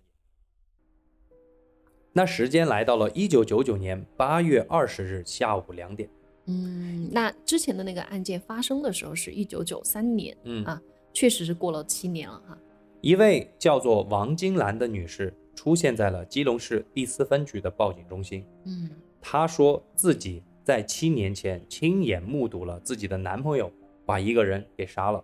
[2.16, 6.08] 那时间来到了一九九九年八月二十日下午两点。
[6.46, 10.80] 嗯，那之前的那个案件发生的时候是一九九三年，嗯啊，
[11.12, 12.58] 确实是过了七年了哈。
[13.02, 18.46] 一位叫做王金兰的女士出现在了基隆市第四分局的报警中心。
[18.66, 23.72] 嗯她说自己在七年前亲眼目睹了自己的男朋友
[24.06, 25.24] 把一个人给杀了。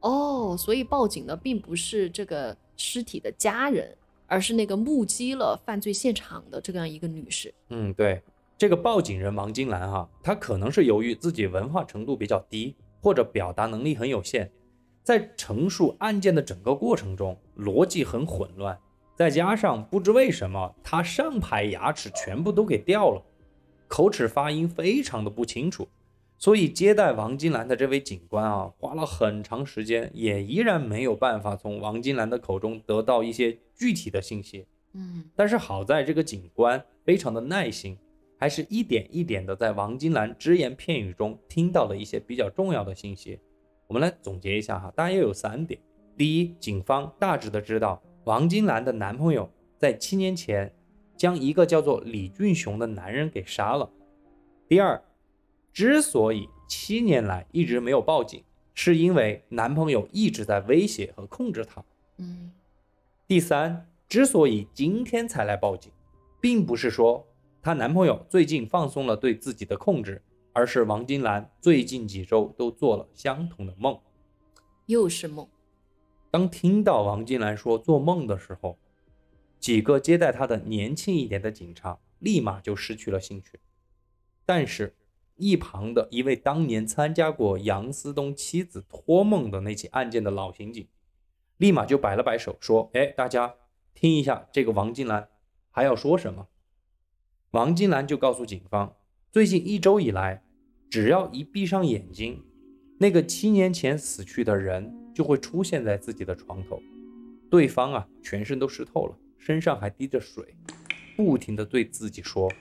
[0.00, 3.96] 哦，所以报警的并不是这个尸体的家人，
[4.28, 7.52] 而是那个目击了犯罪现场的这样一个女士。
[7.70, 8.22] 嗯，对，
[8.56, 14.48] 这个报警人王金兰哈、她可能是由于自己文化程度比较低，或者表达能力很有限，
[15.02, 18.78] 在陈述案件的整个过程中逻辑很混乱，
[19.16, 23.22] 再加上不知为什么她上排牙齿全部都给掉了，
[23.88, 25.88] 口齿发音非常的不清楚，
[26.38, 34.64] 所以接待王金兰的这位警官啊，花了很长时间，也依然没有办法从王金兰的口中得到一些具体的信息。
[34.94, 37.98] 嗯但是好在这个警官非常的耐心，
[38.38, 43.38] 还是一点一点的在王金兰只言片语中听到了一些比较重要的信息。
[43.88, 45.80] 我们来总结一下哈，大约有三点：
[46.16, 50.72] 第一，警方大致的知道王金兰的男朋友在七年前
[51.16, 53.90] 将一个叫做李俊雄的男人给杀了；
[54.68, 55.02] 第二，
[55.78, 58.42] 之所以七年来一直没有报警，
[58.74, 61.84] 是因为男朋友一直在威胁和控制她。
[62.16, 62.50] 嗯
[63.28, 65.92] 第三，之所以今天才来报警，
[66.40, 67.24] 并不是说
[67.62, 70.20] 她男朋友最近放松了对自己的控制，
[70.52, 73.96] 而是王金兰最近几周都做了相同的梦。
[74.86, 75.46] 又是梦。
[76.28, 78.76] 当听到王金兰说做梦的时候，
[79.60, 83.60] 几个接待她的年轻一点的警察立马就失去了兴趣。
[84.44, 84.96] 但是，
[85.38, 90.86] 一旁的一位当年参加过杨思东妻子托梦的那起案件的老刑警，
[91.56, 93.54] 立马就摆了摆手说：“哎，大家
[93.94, 95.28] 听一下，这个王金兰
[95.70, 96.48] 还要说什么？”
[97.52, 98.96] 王金兰就告诉警方，
[99.32, 100.44] 最近一周以来，
[100.90, 102.44] 只要一闭上眼睛，
[102.98, 106.82] 那个七年前死去的人就会出现在自己的床头，
[107.48, 110.56] 对方啊全身都湿透了，身上还滴着水，
[111.16, 112.52] 不停的对自己说，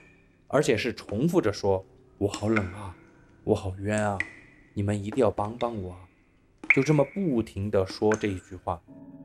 [0.47, 1.85] 而且是重复着说
[2.19, 2.95] ：“我好冷啊，
[3.43, 4.17] 我好冤啊，
[4.73, 5.99] 你们一定要帮帮我啊！”
[6.73, 8.81] 就这么不停的说这一句话，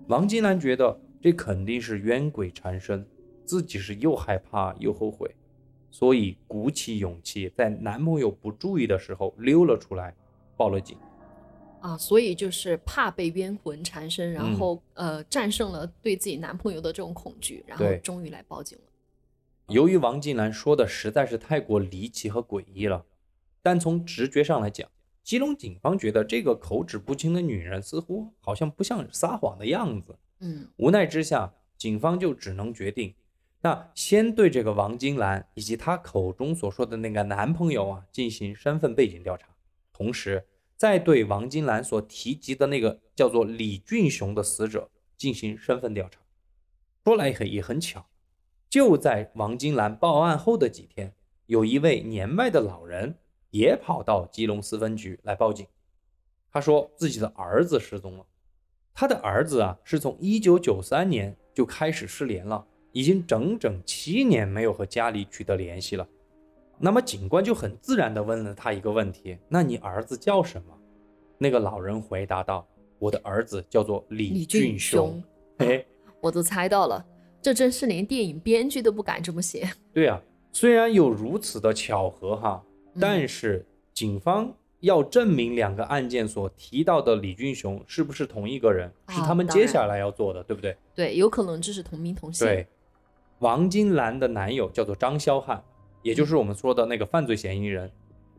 [0.09, 3.07] 王金兰觉得这肯定是冤鬼缠身，
[3.47, 5.35] 自己是又害怕又后悔，
[5.91, 10.15] 所以鼓起勇气，在男朋友不注意的时候溜了出来，
[10.57, 10.99] 报了警。
[11.81, 18.85] 啊，所以就是怕被冤魂缠身，然嗯后、呃战胜了对自己男朋友的这种恐惧，然后终于来报警了。
[19.73, 23.07] 由于王金兰说的实在是太过离奇和诡异了，
[23.63, 24.89] 但从直觉上来讲，
[25.25, 30.19] 基隆警方觉得这个口齿不清的女人似乎好像不像撒谎的样子。
[30.41, 33.15] 嗯无奈之下，警方就只能决定，
[33.63, 39.49] 那先对这个王金兰以及她口中所说的那个男朋友啊进行身份背景调查，
[39.93, 46.21] 同时再对王金兰所提及的那个叫做李俊雄的死者进行身份调查。
[47.05, 48.07] 说来也很也很巧，
[48.73, 51.13] 就在王金兰报案后的几天，
[51.45, 53.15] 有一位年迈的老人
[53.51, 55.67] 也跑到基隆四分局来报警，
[56.51, 58.25] 他说自己的儿子失踪了。
[58.95, 66.09] 他的儿子啊，是从一九九三年就开始失联了，已经整整七年没有和家里取得联系了。
[66.79, 70.73] 那么警官就很自然地问了他一个问题：“那你儿子叫什么？”
[71.37, 72.67] 那个老人回答道
[72.99, 75.23] ：“我的儿子叫做李李俊俊雄
[75.59, 75.87] 嘿嘿，
[76.23, 77.05] 我都猜到了，
[77.43, 79.69] 这真是连电影编剧都不敢这么写。
[79.93, 82.63] 对啊，虽然有如此的巧合哈，
[82.95, 90.77] 嗯但是警方要证明两个案件所提到的李俊雄是不是同一个人，是哦他们接下来要做的，对不对？
[90.95, 92.47] 对，有可能这是同名同姓。
[92.47, 92.67] 对，
[93.41, 95.63] 王金兰的男友叫做张肖汉，
[96.03, 97.91] 也就是我们说的那个犯罪嫌疑人。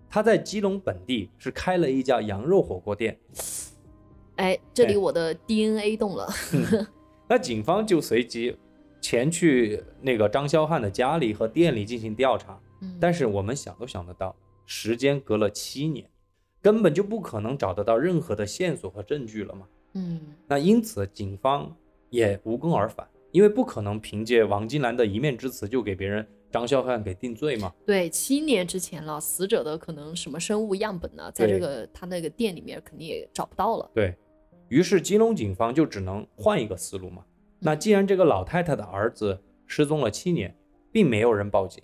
[0.09, 3.17] 他在基隆本地是开了一家羊肉火锅店，
[4.35, 6.31] 哎，这里哎我的 DNA 动了。
[7.27, 8.55] 那警方就随即
[9.03, 12.57] 前去那个张肖汉的家里和店里进行调查。
[12.79, 14.33] 嗯，但是我们想都想得到，
[14.65, 16.09] 时间隔了七年，
[16.61, 19.67] 根本就不可能找得到任何的线索和证据了嘛。
[19.95, 21.75] 嗯那因此，警方
[22.09, 27.73] 也无功而返，因为不可能凭借王金兰的一面之词就给别人张肖汉给定罪嘛。
[27.85, 33.91] 对，七年之前了，死者的可能什么生物样本呢，在这个他那个店里面肯定也找不到了。
[33.93, 34.15] 对
[34.69, 37.23] 于是，金龙警方就只能换一个思路嘛。
[37.63, 40.55] 那既然这个老太太的儿子失踪了七年，
[40.91, 41.83] 并没有人报警，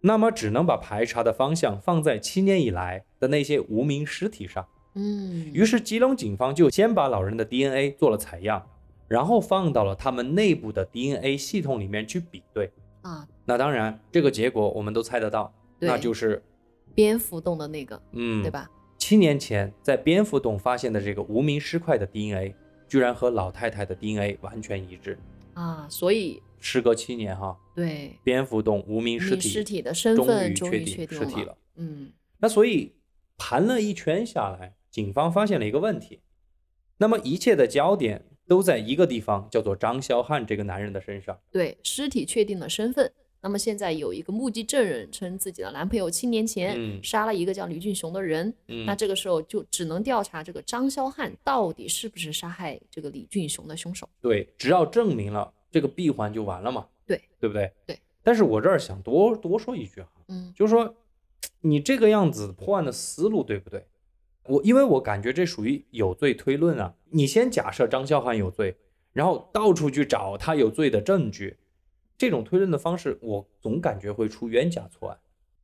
[0.00, 4.66] 那么只能把排查的方向放在七年以来的那些无名尸体上。
[4.94, 8.66] 嗯，于是，吉隆警方就先把老人的 DNA 做了采样，
[9.06, 12.72] 然后放到了他们内部的 DNA 系统里面去比对。
[13.02, 16.42] 啊，那当然，这个结果我们都猜得到，那就是，
[16.94, 18.50] 蝙蝠洞的那个，嗯，对？
[18.50, 18.68] 吧？
[18.98, 22.54] 七年前在蝙蝠洞发现的这个无名尸块的 DNA，
[22.90, 25.16] 居然和老太太的 DNA 完全一致。
[25.54, 31.56] 啊，所以时隔七年哈，对蝙蝠洞无名尸体尸体的身终份终于确定定尸体了。
[31.76, 32.92] 嗯，那所以
[33.38, 36.18] 盘了一圈下来，警方发现了一个问题，
[36.98, 41.38] 那么一切的焦点都在一个地方，叫做张霄汉这个男人的身上。
[41.52, 43.12] 对，尸体确定了身份。
[43.42, 54.08] 那么现在有一个目击证人称自己的男朋友七年前嗯杀了一个叫李俊雄的人，嗯那这个时候就只能调查这个张霄汉到底是不是杀害这个李俊雄的凶手。
[54.20, 56.86] 对，只要证明了这个闭环就完了嘛。
[57.06, 57.72] 对，对不对？
[57.86, 57.98] 对。
[58.22, 60.94] 但是我这儿想多多说一句哈，嗯就是说
[61.62, 63.86] 你这个样子破案的思路对不对？
[64.44, 66.94] 我因为我感觉这属于有罪推论啊。
[67.10, 68.76] 你先假设张霄汉有罪，
[69.12, 71.56] 然后到处去找他有罪的证据，
[72.20, 75.18] 这种推论的方式，我总感觉会出冤假错案。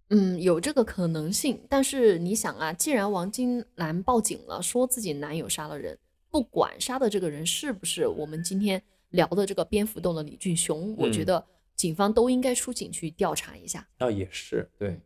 [0.09, 1.61] 嗯，有这个可能性。
[1.69, 5.99] 但是你想啊，既然王金兰报警了，说自己男友杀了人，
[6.31, 13.87] 不管杀的这个人是不是我们今天聊的这个蝙蝠洞的李俊雄，我觉嗯得警方都应该出警去调查一下。
[13.99, 15.03] 啊，也是对嗯。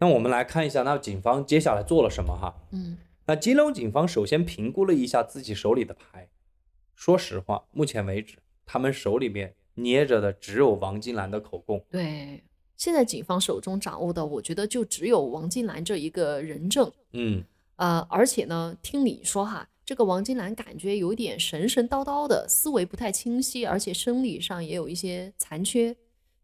[0.00, 2.54] 那我们来看一下，那警方接下来做了什么哈？
[2.72, 6.28] 嗯那金龙警方首先评估了一下自己手里的牌，
[6.94, 8.36] 说实话，目前为止，
[8.66, 11.82] 他们手里面捏着的只有王金兰的口供。
[11.90, 12.42] 对，
[12.76, 16.90] 现在警方手中掌握的，我觉得就只有王金兰这一个人证。
[17.12, 17.42] 嗯，
[17.76, 25.96] 呃，而且呢，听你说哈，这个王金兰感觉有点神神叨叨的，思维不太清晰，而且生理上也有一些残缺，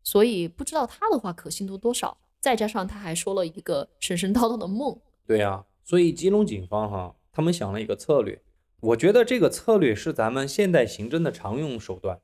[0.02, 2.16] 所以不知道他的话可信度多少。
[2.40, 8.38] 再加上他还说了一个神神叨叨的梦，对呀、所以吉隆警方哈，他们想了一个策略，
[8.80, 12.20] 我觉得这个策略是咱们现代刑侦的常用手段，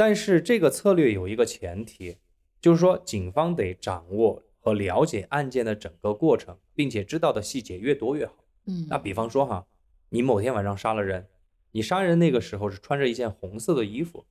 [0.00, 2.16] 但是这个策略有一个前提，
[2.58, 8.32] 就是说警方得掌握和了解案件的整个过程，并且知道的细节越多越好。
[8.64, 9.66] 嗯，那比方说哈，
[10.08, 11.26] 你某天晚上杀了人，
[11.72, 14.24] 你杀人那个时候是穿着一件红色的衣服。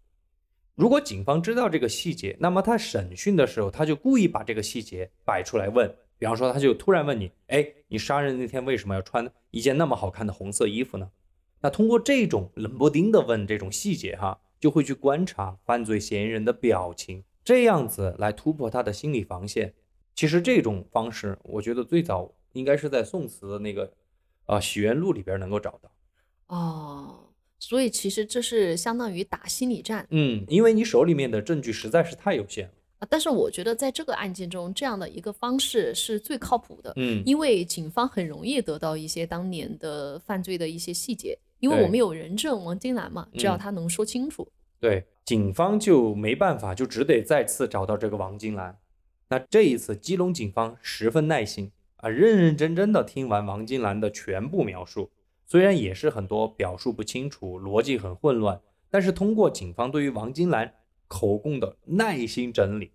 [0.74, 5.96] 如果警方知道这个细节，那么他审讯的时候，他就故意把这个细节摆出来问。
[6.18, 11.12] 比方说，他就突然问你：“哎，你杀人那天为什么要穿一件那么好看的红色衣服呢？”
[11.62, 19.74] 那通过这种冷不丁的问这种细节哈，就会去观察犯罪嫌疑人的表情，这样子来突破他的心理防线。
[20.15, 23.93] 其实这种方式，我觉得最早应该是在宋词的那个
[24.45, 25.89] 啊《洗冤录》里边能够找到。
[26.48, 32.74] 哦，所以其实这是相当于打心理战嗯，因为你手里面的证据实在是太有限了。
[33.00, 33.08] 啊。
[33.10, 44.48] 但是我觉得在这个案件中，这样的一个方式是最靠谱的，嗯，因为警方很容易得到一些当年的犯罪的一些细节，因为我们有人证王金兰嘛，只要嗯他能说清楚。
[44.80, 48.78] 对，警方就没办法，就只得再次找到这个王金兰。
[49.28, 55.12] 那这一次，基隆警方十分耐心啊，认认真真的听完王金兰的全部描述，
[55.45, 60.74] 虽然也是很多表述不清楚，逻辑很混乱，但是通过警方对于王金兰
[61.08, 62.91] 口供的耐心整理，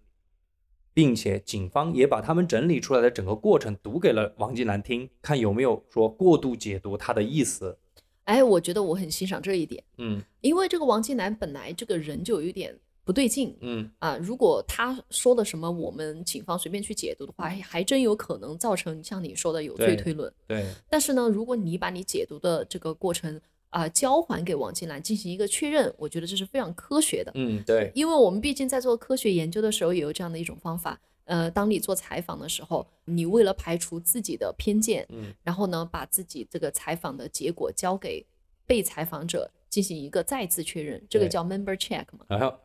[0.94, 7.78] 并且警方也把他们整理出来的整个过程读给了王金兰听，看有没有说过度解读他的意思。
[8.24, 14.16] 哎，我觉得我很欣赏这一点，嗯因为这个王金南本来这个人就有一点不对劲嗯，啊。
[14.16, 20.32] 如果他说的什么，我们警方随便去解读的话，还还真有可能造成像你说的有罪推论。
[20.46, 27.32] 对，但是呢，如果你把你解读的这个过程啊、交还给王金兰进行一个确认，我觉得这是非常科学的。
[27.34, 31.00] 嗯对，因为我们毕竟在做科学研究的时候，也有这样的一种方法。
[31.24, 38.26] 呃，当你做采访的时候，你为了排除自己的偏见，嗯然后呢，把自己这个采访的结果交给
[38.66, 42.60] 被采访者进行一个再次确认，这个叫 member check 嘛，哎呦，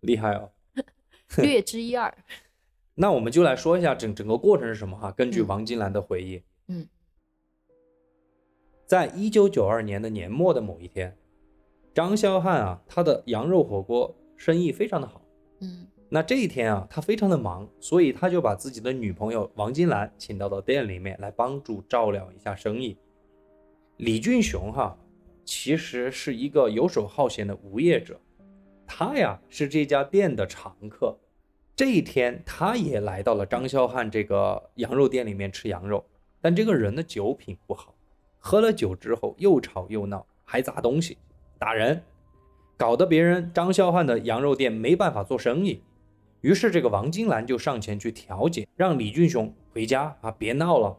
[0.00, 0.50] 厉害哦。
[1.38, 2.12] 略知一二。
[2.94, 5.10] 那我们就来说一下整整个过程是什么哈？
[5.12, 6.86] 根据嗯王金兰的回忆，嗯，
[8.84, 11.16] 在一九九二年的年末的某一天，
[11.94, 15.22] 张霄汉啊，他的羊肉火锅生意非常的好。
[15.60, 22.98] 嗯那这一天啊，他非常的忙，所以他就把自己的女朋友王金兰请到了店里面来帮助照料一下生意。
[23.96, 24.94] 李俊雄哈，
[25.42, 28.20] 其实是一个游手好闲的无业者，
[28.86, 31.16] 他呀是这家店的常客。
[31.74, 36.04] 这一天，他也来到了张肖汉这个羊肉店里面吃羊肉，
[36.42, 37.94] 但这个人的酒品不好，
[38.38, 41.16] 喝了酒之后又吵又闹，还砸东西、
[41.58, 42.02] 打人，
[42.76, 45.80] 搞得别人张肖汉的羊肉店没办法做生意。
[46.42, 50.96] 于是这个王金兰就上前去调解，让李俊雄回家啊，别闹了。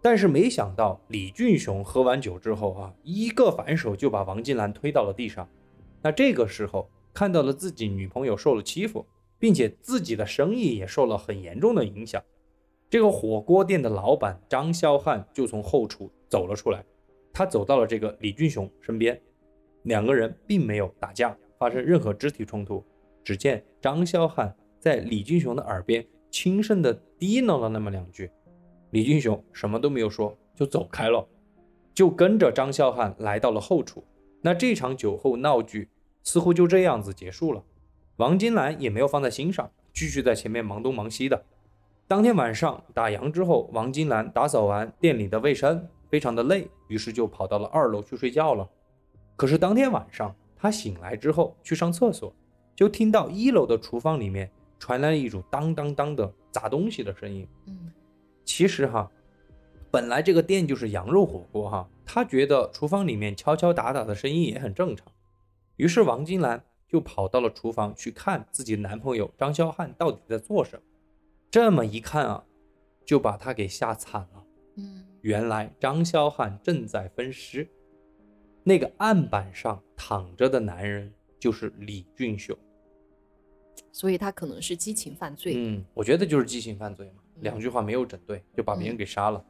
[0.00, 5.48] 但是没想到李俊雄喝完酒之后啊，一个反手就把王金兰推到了地上。
[6.02, 9.04] 那这个时候看到了自己女朋友受了欺负，
[9.38, 12.22] 并且自己的生意也受了很严重的影响。
[12.88, 16.82] 这个火锅店的老板张肖汉就从后厨走了出来，
[17.32, 19.20] 他走到了这个李俊雄身边，
[19.82, 22.82] 两个人并没有打架，发生任何肢体冲突。
[23.22, 28.30] 只见张肖汉在李俊雄的耳边轻声的低囔了那么两句，
[28.90, 31.26] 李俊雄什么都没有说，就走开了，
[31.94, 34.04] 就跟着张孝汉来到了后厨。
[34.40, 35.88] 那这场酒后闹剧
[36.22, 37.62] 似乎就这样子结束了。
[38.16, 41.44] 王金兰也没有放在心上，继续在前面忙东忙西的。
[42.06, 48.68] 当天晚上打烊之后，王金兰打扫完店里的卫生，非常的累，于是就跑到了二楼去睡觉了。
[49.36, 52.32] 可是当天晚上，她醒来之后去上厕所，
[52.74, 57.46] 就听到一楼的厨房里面传来了一种当当当的砸东西的声音。
[57.66, 57.92] 嗯，
[58.44, 59.10] 其实哈，
[59.90, 65.06] 本来这个店就是羊肉火锅哈，他觉得厨房里面敲敲打打的声音也很正常。
[65.76, 70.82] 于是王金兰就跑到了厨房去看自己男朋友张霄汉到底在做什么。
[71.50, 72.44] 这么一看啊，
[73.04, 74.44] 就把他给吓惨了。
[74.76, 77.68] 嗯，原来张霄汉正在分尸，
[78.64, 82.56] 那个案板上躺着的男人就是李俊雄。
[83.92, 85.54] 所以他可能是激情犯罪。
[85.56, 89.44] 嗯，我觉得就是激情犯罪嘛，嗯两句话没有整对，就把别人给杀了。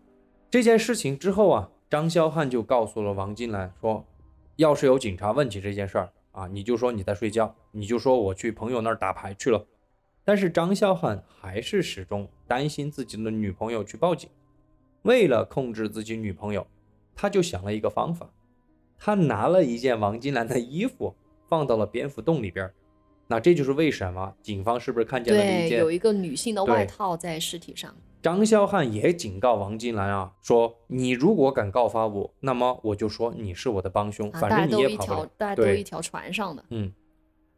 [0.51, 4.05] 这件事情之后啊，张霄汉就告诉了王金兰说，
[4.57, 9.66] 要是有警察问起这件事儿啊，你就说你在睡觉，你就说我去朋友那儿打牌去了。
[10.24, 14.28] 但是张霄汉还是始终担心自己的女朋友去报警，
[15.03, 16.66] 为了控制自己女朋友，
[17.14, 18.30] 他就想了一个方法，
[18.99, 21.14] 他拿了一件王金兰的衣服
[21.49, 22.74] 放到了蝙蝠洞里边儿。
[23.28, 27.94] 那这就是为什么警方是不是看见了有一个女性的外套在尸体上。
[28.20, 35.30] 张霄汉也警告王金兰啊，说你如果敢告发我，那么我就说你是我的帮凶，啊，反正你也跑不了。
[35.36, 36.64] 大家都对一条船上的。
[36.70, 36.92] 嗯，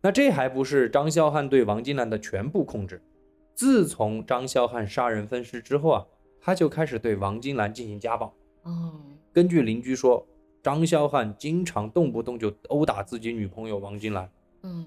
[0.03, 3.03] 那这还不是张霄汉对王金兰的全部控制。
[3.55, 6.07] 自从张霄汉杀人分尸之后啊，
[6.41, 8.35] 他就开始对王金兰进行家暴。
[8.65, 9.01] 哦，
[9.33, 10.27] 根据邻居说，
[10.63, 14.31] 张霄汉经常动不动就殴打自己女朋友王金兰。
[14.63, 14.87] 嗯，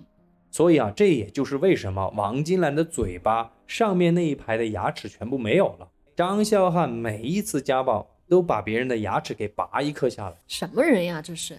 [0.54, 5.90] 所以啊，这也就是为什么王金兰的嘴巴上面那一排的牙齿全部没有了。
[6.16, 10.36] 张霄汉每一次家暴都把别人的牙齿给拔一颗下来。
[10.48, 11.24] 什么人呀？
[11.24, 11.58] 这是。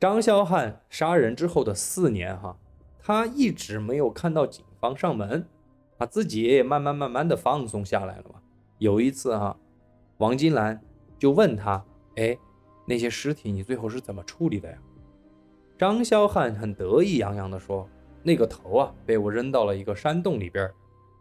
[0.00, 2.58] 张霄汉杀人之后的四年，哈，
[2.98, 5.46] 他一直没有看到警方上门，
[5.98, 8.40] 啊，自己也慢慢慢慢的放松下来了嘛。
[8.78, 9.56] 有一次哈，
[10.16, 10.80] 王金兰
[11.20, 11.84] 就问他，
[12.16, 12.36] 哎，
[12.84, 14.76] 那些尸体你最后是怎么处理的呀？
[15.78, 17.88] 张霄汉很得意洋洋地说，
[18.22, 20.74] 那个头啊被我扔到了一个山洞里边儿，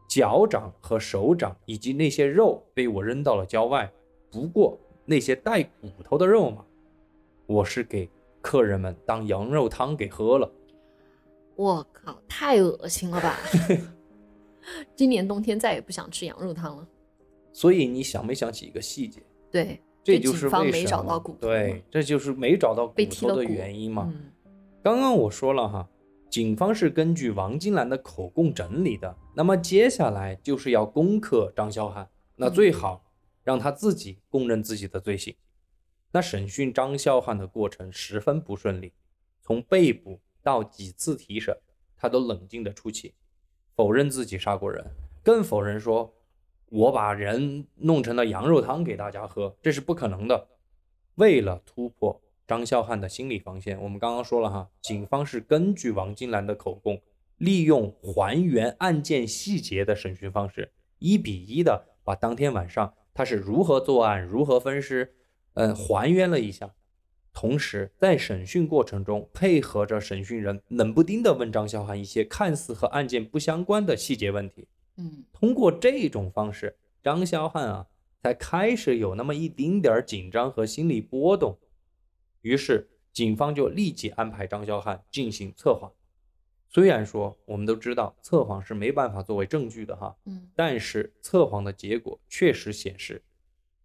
[0.08, 3.92] 脚掌和手掌以及那些肉被我扔到了郊外。
[4.32, 6.66] 不过那些带骨头的肉嘛，
[7.46, 8.10] 我是给
[8.42, 10.52] 客人们当羊肉汤给喝了。
[11.56, 13.36] 我靠，太恶心了吧！
[14.96, 16.88] 今年冬天再也不想吃羊肉汤了。
[17.54, 19.22] 所以你想没想起一个细节？
[19.50, 24.12] 对，这就是方没为什么找到骨头对，这就是没找到骨头的原因嘛。
[24.14, 24.32] 嗯
[24.84, 25.90] 刚刚我说了哈，
[26.30, 33.06] 警方是根据王金兰的口供整理的，那么接下来就是要攻克张霄汉，那最好
[33.44, 35.36] 让他自己供认自己的罪行。
[36.12, 38.94] 那审讯张霄汉的过程十分不顺利，
[39.42, 41.58] 从被捕到几次提审，
[41.96, 43.14] 他都冷静的出奇，
[43.76, 44.86] 否认自己杀过人，
[45.24, 46.14] 更否认说
[46.70, 50.50] 我把人弄成了羊肉汤给大家喝，这是不可能的。
[51.16, 57.02] 为了突破张孝汉的心理防线，我们刚刚说了哈，警方是根据王金兰的口供，
[57.38, 65.14] 利用还原案件细节的审讯方式，一比一的把当天晚上他是如何作案、如何分尸，
[65.56, 66.74] 嗯，还原了一下。
[67.34, 74.70] 同时，在审讯过程中，配合着审讯人冷不丁的问张孝汉一些看似和案件不相关的细节问题。
[74.96, 77.88] 嗯，通过这种方式，张孝汉啊
[78.24, 81.58] 才开始有那么一丁点儿紧张和心理波动。
[82.48, 85.92] 于是，警方就立即安排张霄汉进行测谎。
[86.70, 93.22] 虽然说我们都知道测谎是没办法作为证据的哈，嗯，但是测谎的结果确实显示，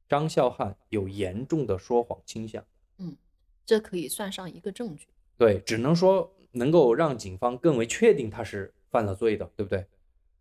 [0.08, 2.64] 张孝汉有严重的说谎倾向。
[2.98, 3.16] 嗯
[3.64, 5.06] 这可以算上一个证据。
[5.38, 9.86] 对，只能说能够让警方更为确定他是犯了罪的，对不对？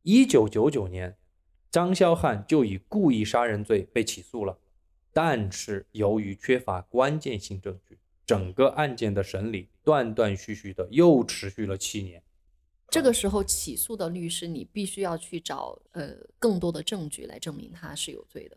[0.01, 1.15] 一九九九年，
[1.69, 4.57] 张孝汉就以故意杀人罪被起诉了，
[5.13, 7.99] 但是由于缺乏关键性证据，
[8.31, 12.23] 整个案件的审理断断续续的又持续了七年。
[12.87, 18.55] 这个时候起诉的律师，你必须要去找呃更多的证据来证明他是有罪的，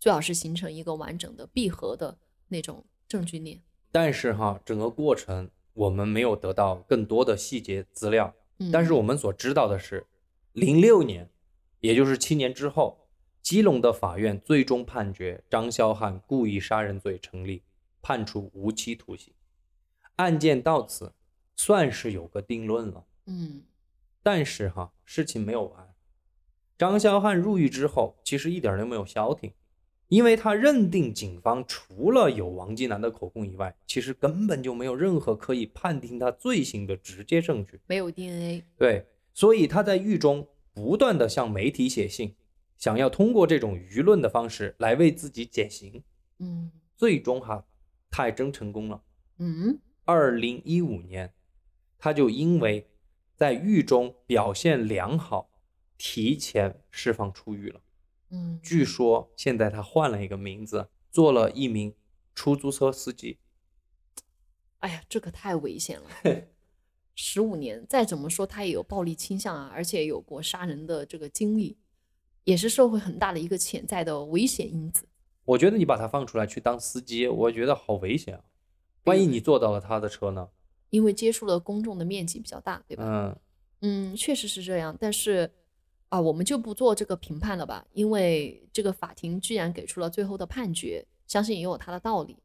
[0.00, 3.62] 最好是形成一个完整的闭合的那种证据链。
[3.92, 10.04] 但是哈，整个过程我们没有得到更多的细节资料，嗯，但是我们所知道的是，
[10.54, 11.30] 零六年，
[11.78, 13.06] 也就是七年之后，
[13.40, 17.62] 基隆的法院最终判决张肖汉故意杀人罪成立，
[18.04, 19.32] 判处无期徒刑。
[20.16, 21.14] 案件到此
[21.56, 23.06] 算是有个定论了。
[23.24, 23.62] 嗯
[24.22, 25.94] 但是哈，事情没有完。
[26.76, 29.52] 张肖汉入狱之后，其实一点都没有消停，
[30.08, 37.80] 因为他认定警方除了有王金南的口供以外，其实根本就没有任何可以判定他罪行的直接证据。
[37.86, 42.34] 没有 DNA，对，所以他在狱中不断的向媒体写信，
[42.76, 46.02] 想要通过这种舆论的方式来为自己减刑。
[46.38, 47.66] 嗯最终哈，
[48.14, 49.02] 他还真成功了。
[49.38, 51.34] 嗯二零一五年，
[51.98, 52.88] 他就因为
[53.34, 55.50] 在狱中表现良好，
[55.98, 57.80] 提前释放出狱了。
[58.30, 61.92] 嗯，据说现在他换了一个名字，做了一名
[62.36, 63.38] 出租车司机。
[64.78, 66.08] 哎呀，这可太危险了。
[67.16, 71.76] 十五年，再怎么说他也有暴力倾向啊，而且有过杀人的这个经历，
[72.44, 75.08] 也是社会很大的一个潜在的危险因子。
[75.44, 78.44] 我觉得你把他放出来去当司机，我觉得好危险啊！
[79.04, 80.48] 万一你坐到了他的车呢？
[80.90, 83.04] 因为接触了公众的面积比较大，对吧？
[83.82, 85.50] 嗯，嗯，确实是这样，但是
[86.08, 92.38] 啊，我们就不做这个评判了吧，因为这个法庭居然给出了最后的判决，相信也有它的道理。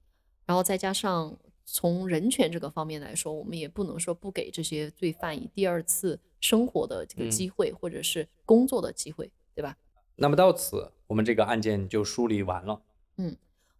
[0.45, 9.78] 然后再加上从人权这个方面来说，我们也不能说不给这些罪犯以第二次生活的这个嗯机会，或者是工作的机会，对吧？
[10.16, 12.82] 那么到此，我们这个案件就梳理完了。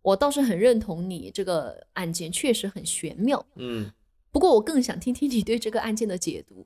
[0.02, 3.92] 我倒是很认同你这个案件确实很玄妙，嗯，
[4.32, 6.66] 不过我更想听听你对这个案件的解读。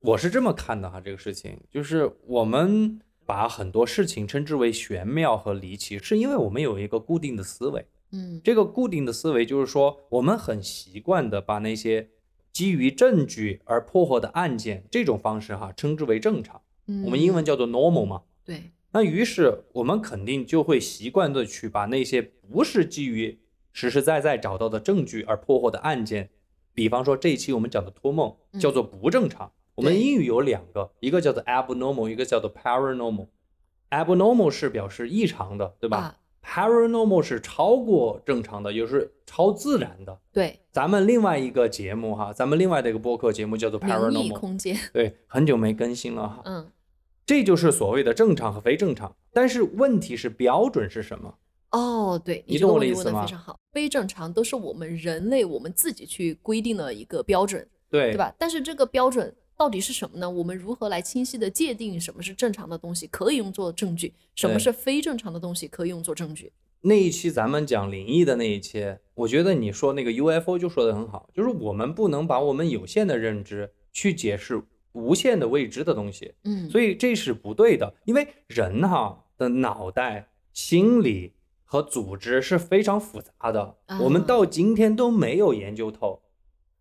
[0.00, 7.86] 我是这么看的哈，这个事情就是我们把很多事情称之为玄妙和离奇，是因为我们有一个固定的思维。
[8.12, 12.10] 嗯这个固定的思维就是说，我们很习惯的把那些
[12.52, 18.22] 基于证据而破获的案件这种方式哈称之为正常，嗯，我们英文叫做 normal 嘛。
[18.44, 23.38] 对，那于是我们肯定就会习惯的去把那些不是基于
[23.74, 26.30] 实实在在找到的证据而破获的案件，
[26.72, 29.52] 比方说这一期我们讲的托梦嗯叫做不正常。
[29.74, 33.26] 我们英语有两个，一个叫做 abnormal，一个叫做 paranormal。
[33.90, 35.98] abnormal 是表示异常的，对吧？
[35.98, 40.18] 啊 paranormal 是超过正常的，也就是超自然的。
[40.32, 46.40] 对，咱们另外一个节目哈，咱们另外的一个播客节目叫做 paranormal，空间，对，很久没更新了哈。
[46.46, 46.66] 嗯。
[47.26, 49.14] 这就是所谓的正常和非正常。
[49.32, 51.34] 但是问题是标准是什么？
[51.72, 53.58] 哦，对你懂我的意思吗非常好。
[53.72, 58.16] 非正常都是我们人类我们自己去规定的一个标准，对对？
[58.16, 58.32] 吧？
[58.38, 60.30] 但是这个标准到底是什么呢？
[60.30, 66.52] 我们如何来清晰的界定什么是正常的东西可以用作证据，什么是非正常的东西可以用作证据？
[66.82, 74.62] 那一期咱们讲灵异的那一期，我觉得你说那个 UFO 就说的很好，就是我们不能把我们有限的认知去解释
[74.96, 77.94] 无限的未知的东西，嗯，所以这是不对的。
[78.06, 81.34] 因为人哈的脑袋、心理
[81.64, 86.22] 和组织是非常复杂的，我们啊到今天都没有研究透。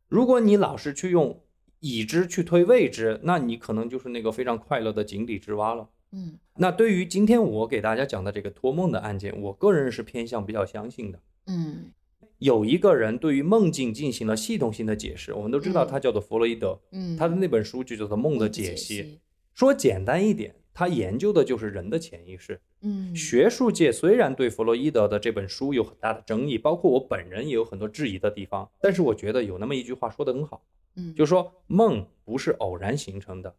[0.07, 1.41] 如果你老是去用
[1.81, 5.89] 已知去推未知，那你可能就是那个非常快乐的井底之蛙了。
[6.11, 11.19] 嗯那对于今天我给大家讲的这个托梦的案件，我个人是偏向比较相信的。
[11.47, 11.91] 嗯
[12.39, 19.01] 有一个人对于梦境进行了系统性的解释，我们都知道嗯他叫做弗洛伊德，嗯，他的那本书就叫做《梦的解析》。
[19.03, 19.19] 析，
[19.53, 22.59] 说简单一点，他研究的就是人的潜意识。
[22.81, 30.63] 嗯，学术界虽然对弗洛伊德的这本书有很大的争议，包括我本人也有很多质疑的地方，但是我觉得有那么一句话说得很好，
[30.95, 33.55] 嗯，就说梦不是偶然形成的，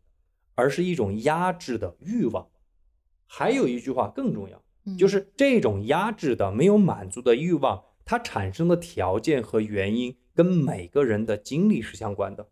[0.54, 2.46] 而是一种压制的欲望。
[3.26, 12.46] 还有一句话更重要，嗯就是这种压制的、没有满足的欲望，它产生的条件和原因跟每个人的经历是相关的。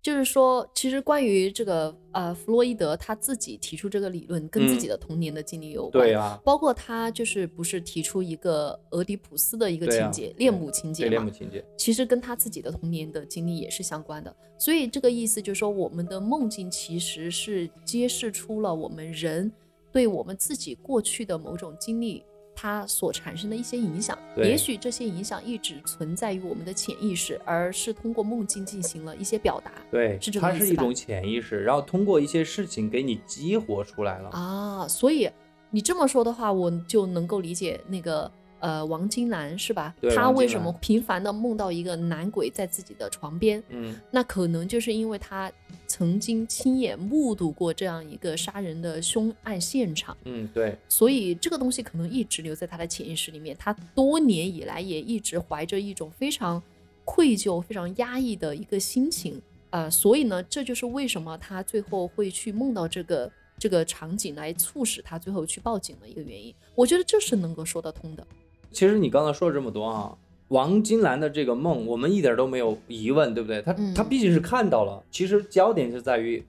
[0.00, 6.06] 就是说，其实关于这个呃，弗洛伊德他自己提出这个理论，跟自己的童年的经历有关。
[6.06, 11.10] 嗯对啊，包括他就是不是提出一个俄狄浦斯的一个情节，恋母情节嘛？
[11.10, 14.34] 恋母情节，其实跟他自己的童年的经历也是相关的。
[14.56, 19.52] 所以这个意思就是说，我们的梦境其实是揭示出了我们人
[19.92, 22.24] 对我们自己过去的某种经历。
[22.60, 34.30] 它所产生的一些影响，也许这些影响一直存在于我们的潜意识，而是通过梦境进行了一些表达对，是这它是一种潜意识，然后通过一些事情给你激活出来了。
[34.30, 34.88] 啊。
[34.88, 35.30] 所以
[35.70, 38.28] 你这么说的话，我就能够理解那个
[38.58, 39.94] 呃王金兰是吧？
[40.00, 43.62] 对她王金兰为什么频繁的梦到一个男鬼在自己的床边？
[43.68, 45.52] 嗯，那可能就是因为他
[45.98, 53.56] 曾经亲眼目睹过这样一个杀人的凶案现场，嗯，对，所以这个东西可能一直留在他的潜意识里面。
[53.58, 56.62] 他多年以来也一直怀着一种非常
[57.04, 66.54] 愧疚、非常压抑的一个心情呃，所以呢，这就是为什么他最后会去梦到这个这个场景，来促使他最后去报警的一个原因。
[66.76, 68.24] 我觉得这是能够说得通的。
[68.70, 70.16] 其实你刚才说了这么多啊，
[70.48, 73.60] 王金兰的这个梦，我们一点都没有疑问，对不对？
[73.62, 76.44] 他嗯他毕竟是看到了，其实焦点是在于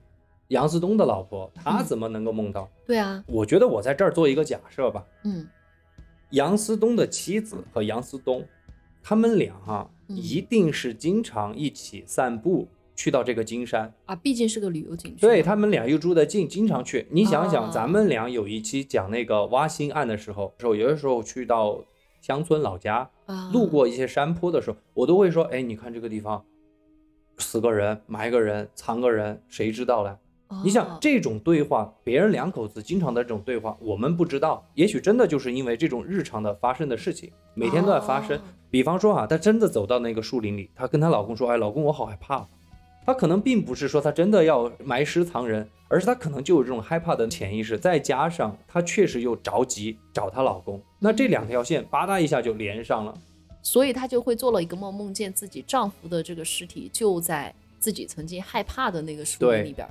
[0.48, 2.68] 杨思东的老婆，她嗯怎么能够梦到？
[2.86, 5.46] 对啊，我觉得我在这儿做一个假设吧，嗯
[6.30, 8.44] 杨思东的妻子和杨思东，
[9.02, 13.92] 他们俩哈、嗯一定是经常一起散步，去到这个金山。
[14.06, 15.20] 啊，毕竟是个旅游景区。
[15.20, 17.06] 对他们俩又住得近，经常去。
[17.10, 21.80] 你想想，哦咱们俩有一期讲那个挖心案的时候，时候有的时候去到
[22.20, 26.44] 乡村老家，啊，路过一些山坡的时候，我都会说：“哎，你看这个地方，
[27.38, 30.16] 死个人，埋个人，藏个人，谁知道嘞？”
[30.48, 38.36] 哦，你想这种对话，别人两口子经常的这种对话，我们不知道，也许真的就是因为这种日常的发生的事情，每天都在发生。
[38.36, 38.40] 哦
[38.70, 42.46] 比方说啊，她真的走到那个树林里，她跟她老公说：“哎，老公，我好害怕。”
[43.06, 53.16] 她可能并不是说她真的要埋尸藏人，而是她可能就有这种害怕的潜意识，再加上她确实又着急找她老公，那这两条线吧嗒一下就连上了。
[53.62, 59.90] 所以她就会做了一个梦，梦见自己丈夫的这个尸体就在自己曾经害怕的那个树林里边儿。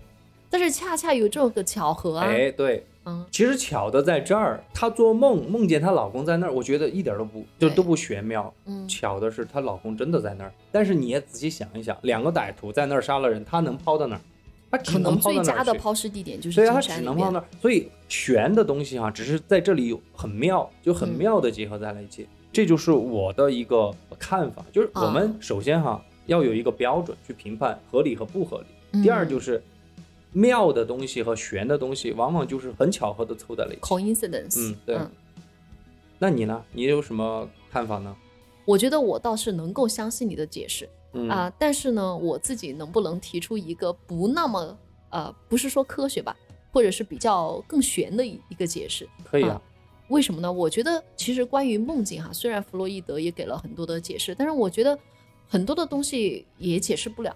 [0.49, 8.51] 但是恰恰有这个巧合啊，哎，对，嗯，其实巧的在这儿，她做梦梦见她老公在那儿，我觉得一点都不就都不玄妙。
[8.65, 14.21] 嗯巧的是，她老公真的在那儿，但是你也仔细想一想，两个歹徒在那儿杀了人，他能抛到哪儿？
[14.71, 15.73] 他只可能抛最佳的？
[15.73, 17.45] 抛尸地点就是对啊，他金山里面只能抛那儿。
[17.61, 22.27] 所以玄的东西哈、只是在这里有很妙，就很嗯妙的结合在了一起。
[22.51, 29.01] 这就是我的一个看法，就是我们啊首先哈、要有一个标准去评判合理和不合理。
[29.03, 29.61] 第二嗯就是
[30.31, 33.81] 妙的东西和玄的东西，往往就是很巧合的凑在了一起。
[33.81, 34.99] coincidence，嗯对
[36.17, 36.63] 那你呢？
[36.73, 38.15] 你有什么看法呢？
[38.65, 44.77] 我觉得我倒是能够相信你的解释嗯啊、但是呢，我自己能不能提出一个不那么
[45.09, 46.37] 呃，不是说科学吧，
[46.71, 49.09] 或者是比较更玄的一一个解释？
[49.23, 49.61] 可以啊啊。
[50.09, 50.51] 为什么呢？
[50.51, 54.97] 我觉得其实关于梦境哈，虽然弗洛伊德也给了很多的解释，但是我觉得
[55.47, 57.35] 很多的东西也解释不了。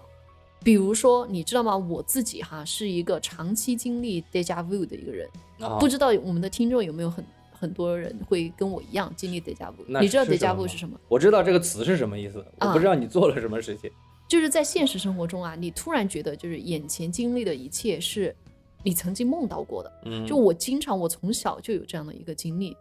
[0.62, 1.76] 比如说，你知道吗？
[1.76, 5.28] 我自己哈是一个长期经历 deja vu 的一个人，
[5.60, 10.00] 啊不知道我们的听众有没有很很多人会跟我一样经历 deja vu？
[10.00, 10.98] 你知道 deja 么 vu 是什么？
[11.08, 13.90] 我知道这个词是什么意思，我啊不知道你做了什么事情。
[14.26, 18.34] 就是在现实生活中啊，你突然觉得就是眼前经历的一切是
[18.82, 19.92] 你曾经梦到过的。
[20.06, 22.74] 嗯就我经常，我从小就有这样的一个经历，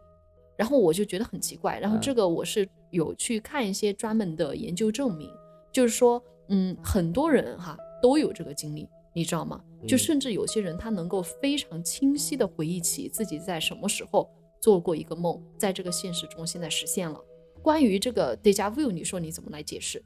[0.55, 1.77] 然后我就觉得很奇怪。
[1.79, 5.29] 然后嗯这个我是有去看一些专门的研究证明，
[5.71, 9.59] 就是说，嗯，很多人哈都有这个经历，你知道吗？
[9.87, 14.29] 就嗯甚至有些人他能够非常清晰的回忆起自己在什么时候
[14.61, 17.19] 做过一个梦，在这个现实中现在实现了。
[17.63, 20.03] 关于这个 deja vu，你说你怎么来解释？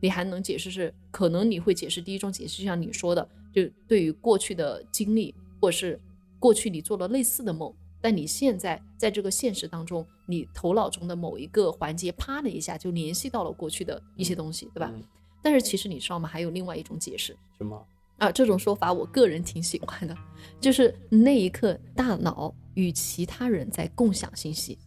[0.00, 6.00] 你还能解释是可能你会解释第一种解释，就像你说的，就对于过去的经历，或者是
[6.38, 14.90] 过去你做了类似的梦，但你现在在这个现实当中，你头脑中的某一个环节啪的一下就联系到了过去的一些东西，对吧？
[14.94, 15.02] 嗯
[15.42, 16.28] 但是其实你知道吗？
[16.28, 17.86] 还有另外一种解释什么？
[18.18, 20.14] 啊，这种说法我个人挺喜欢的，
[20.60, 24.78] 就是那一刻大脑与其他人在共享信息，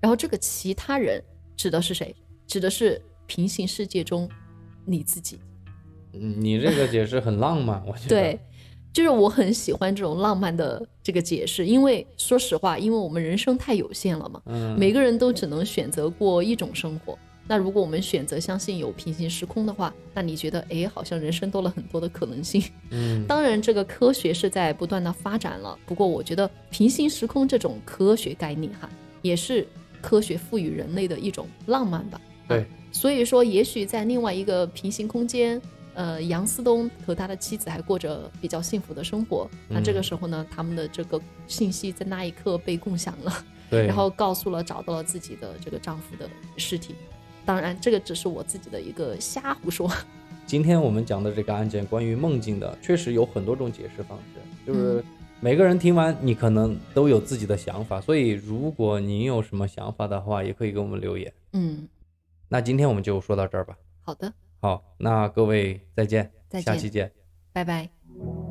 [0.00, 1.22] 然后这个其他人
[1.56, 2.14] 指的是谁？
[2.46, 4.28] 指的是平行世界中
[4.84, 5.38] 你自己。
[6.12, 8.08] 嗯你这个解释很浪漫，我觉得。
[8.08, 8.40] 对，
[8.92, 17.16] 就是我很喜欢这种浪漫的这个解释，因为说实话，因为我们人生太有限了嘛，嗯，每个人都只能选择过一种生活。
[17.46, 22.62] 那如果我们选择相信有平行时空的话，那你觉得，哎，好像人生多了很多的可能性。
[22.90, 25.76] 嗯， 当然，这个科学是在不断的发展了。
[25.84, 28.88] 不过，我觉得平行时空这种科学概念哈，
[29.22, 29.66] 也是
[30.00, 32.20] 科学赋予人类的一种浪漫吧。
[32.46, 35.60] 啊对，所以说，也许在另外一个平行空间，
[35.94, 39.50] 呃，杨思东和他的妻子还过着比较幸福的生活。
[39.68, 46.94] 那这个嗯时候呢，他们的这个信息在那一刻被共享了，对，然后告诉了找到了自己的这个丈夫的尸体。
[47.44, 49.90] 当然，这个只是我自己的一个瞎胡说。
[50.46, 55.04] 今天我们讲的这个案件，关于梦境的，确实有很多种解释方式，就是嗯
[55.40, 58.00] 每个人听完，你可能都有自己的想法。
[58.00, 61.32] 所以，如果您有什么想法的话，也可以给我们留言。
[61.52, 61.88] 嗯，
[62.48, 63.76] 那今天我们就说到这儿吧。
[64.02, 67.10] 好的，好，那各位再见，再见下期见。
[67.52, 67.88] 拜拜。「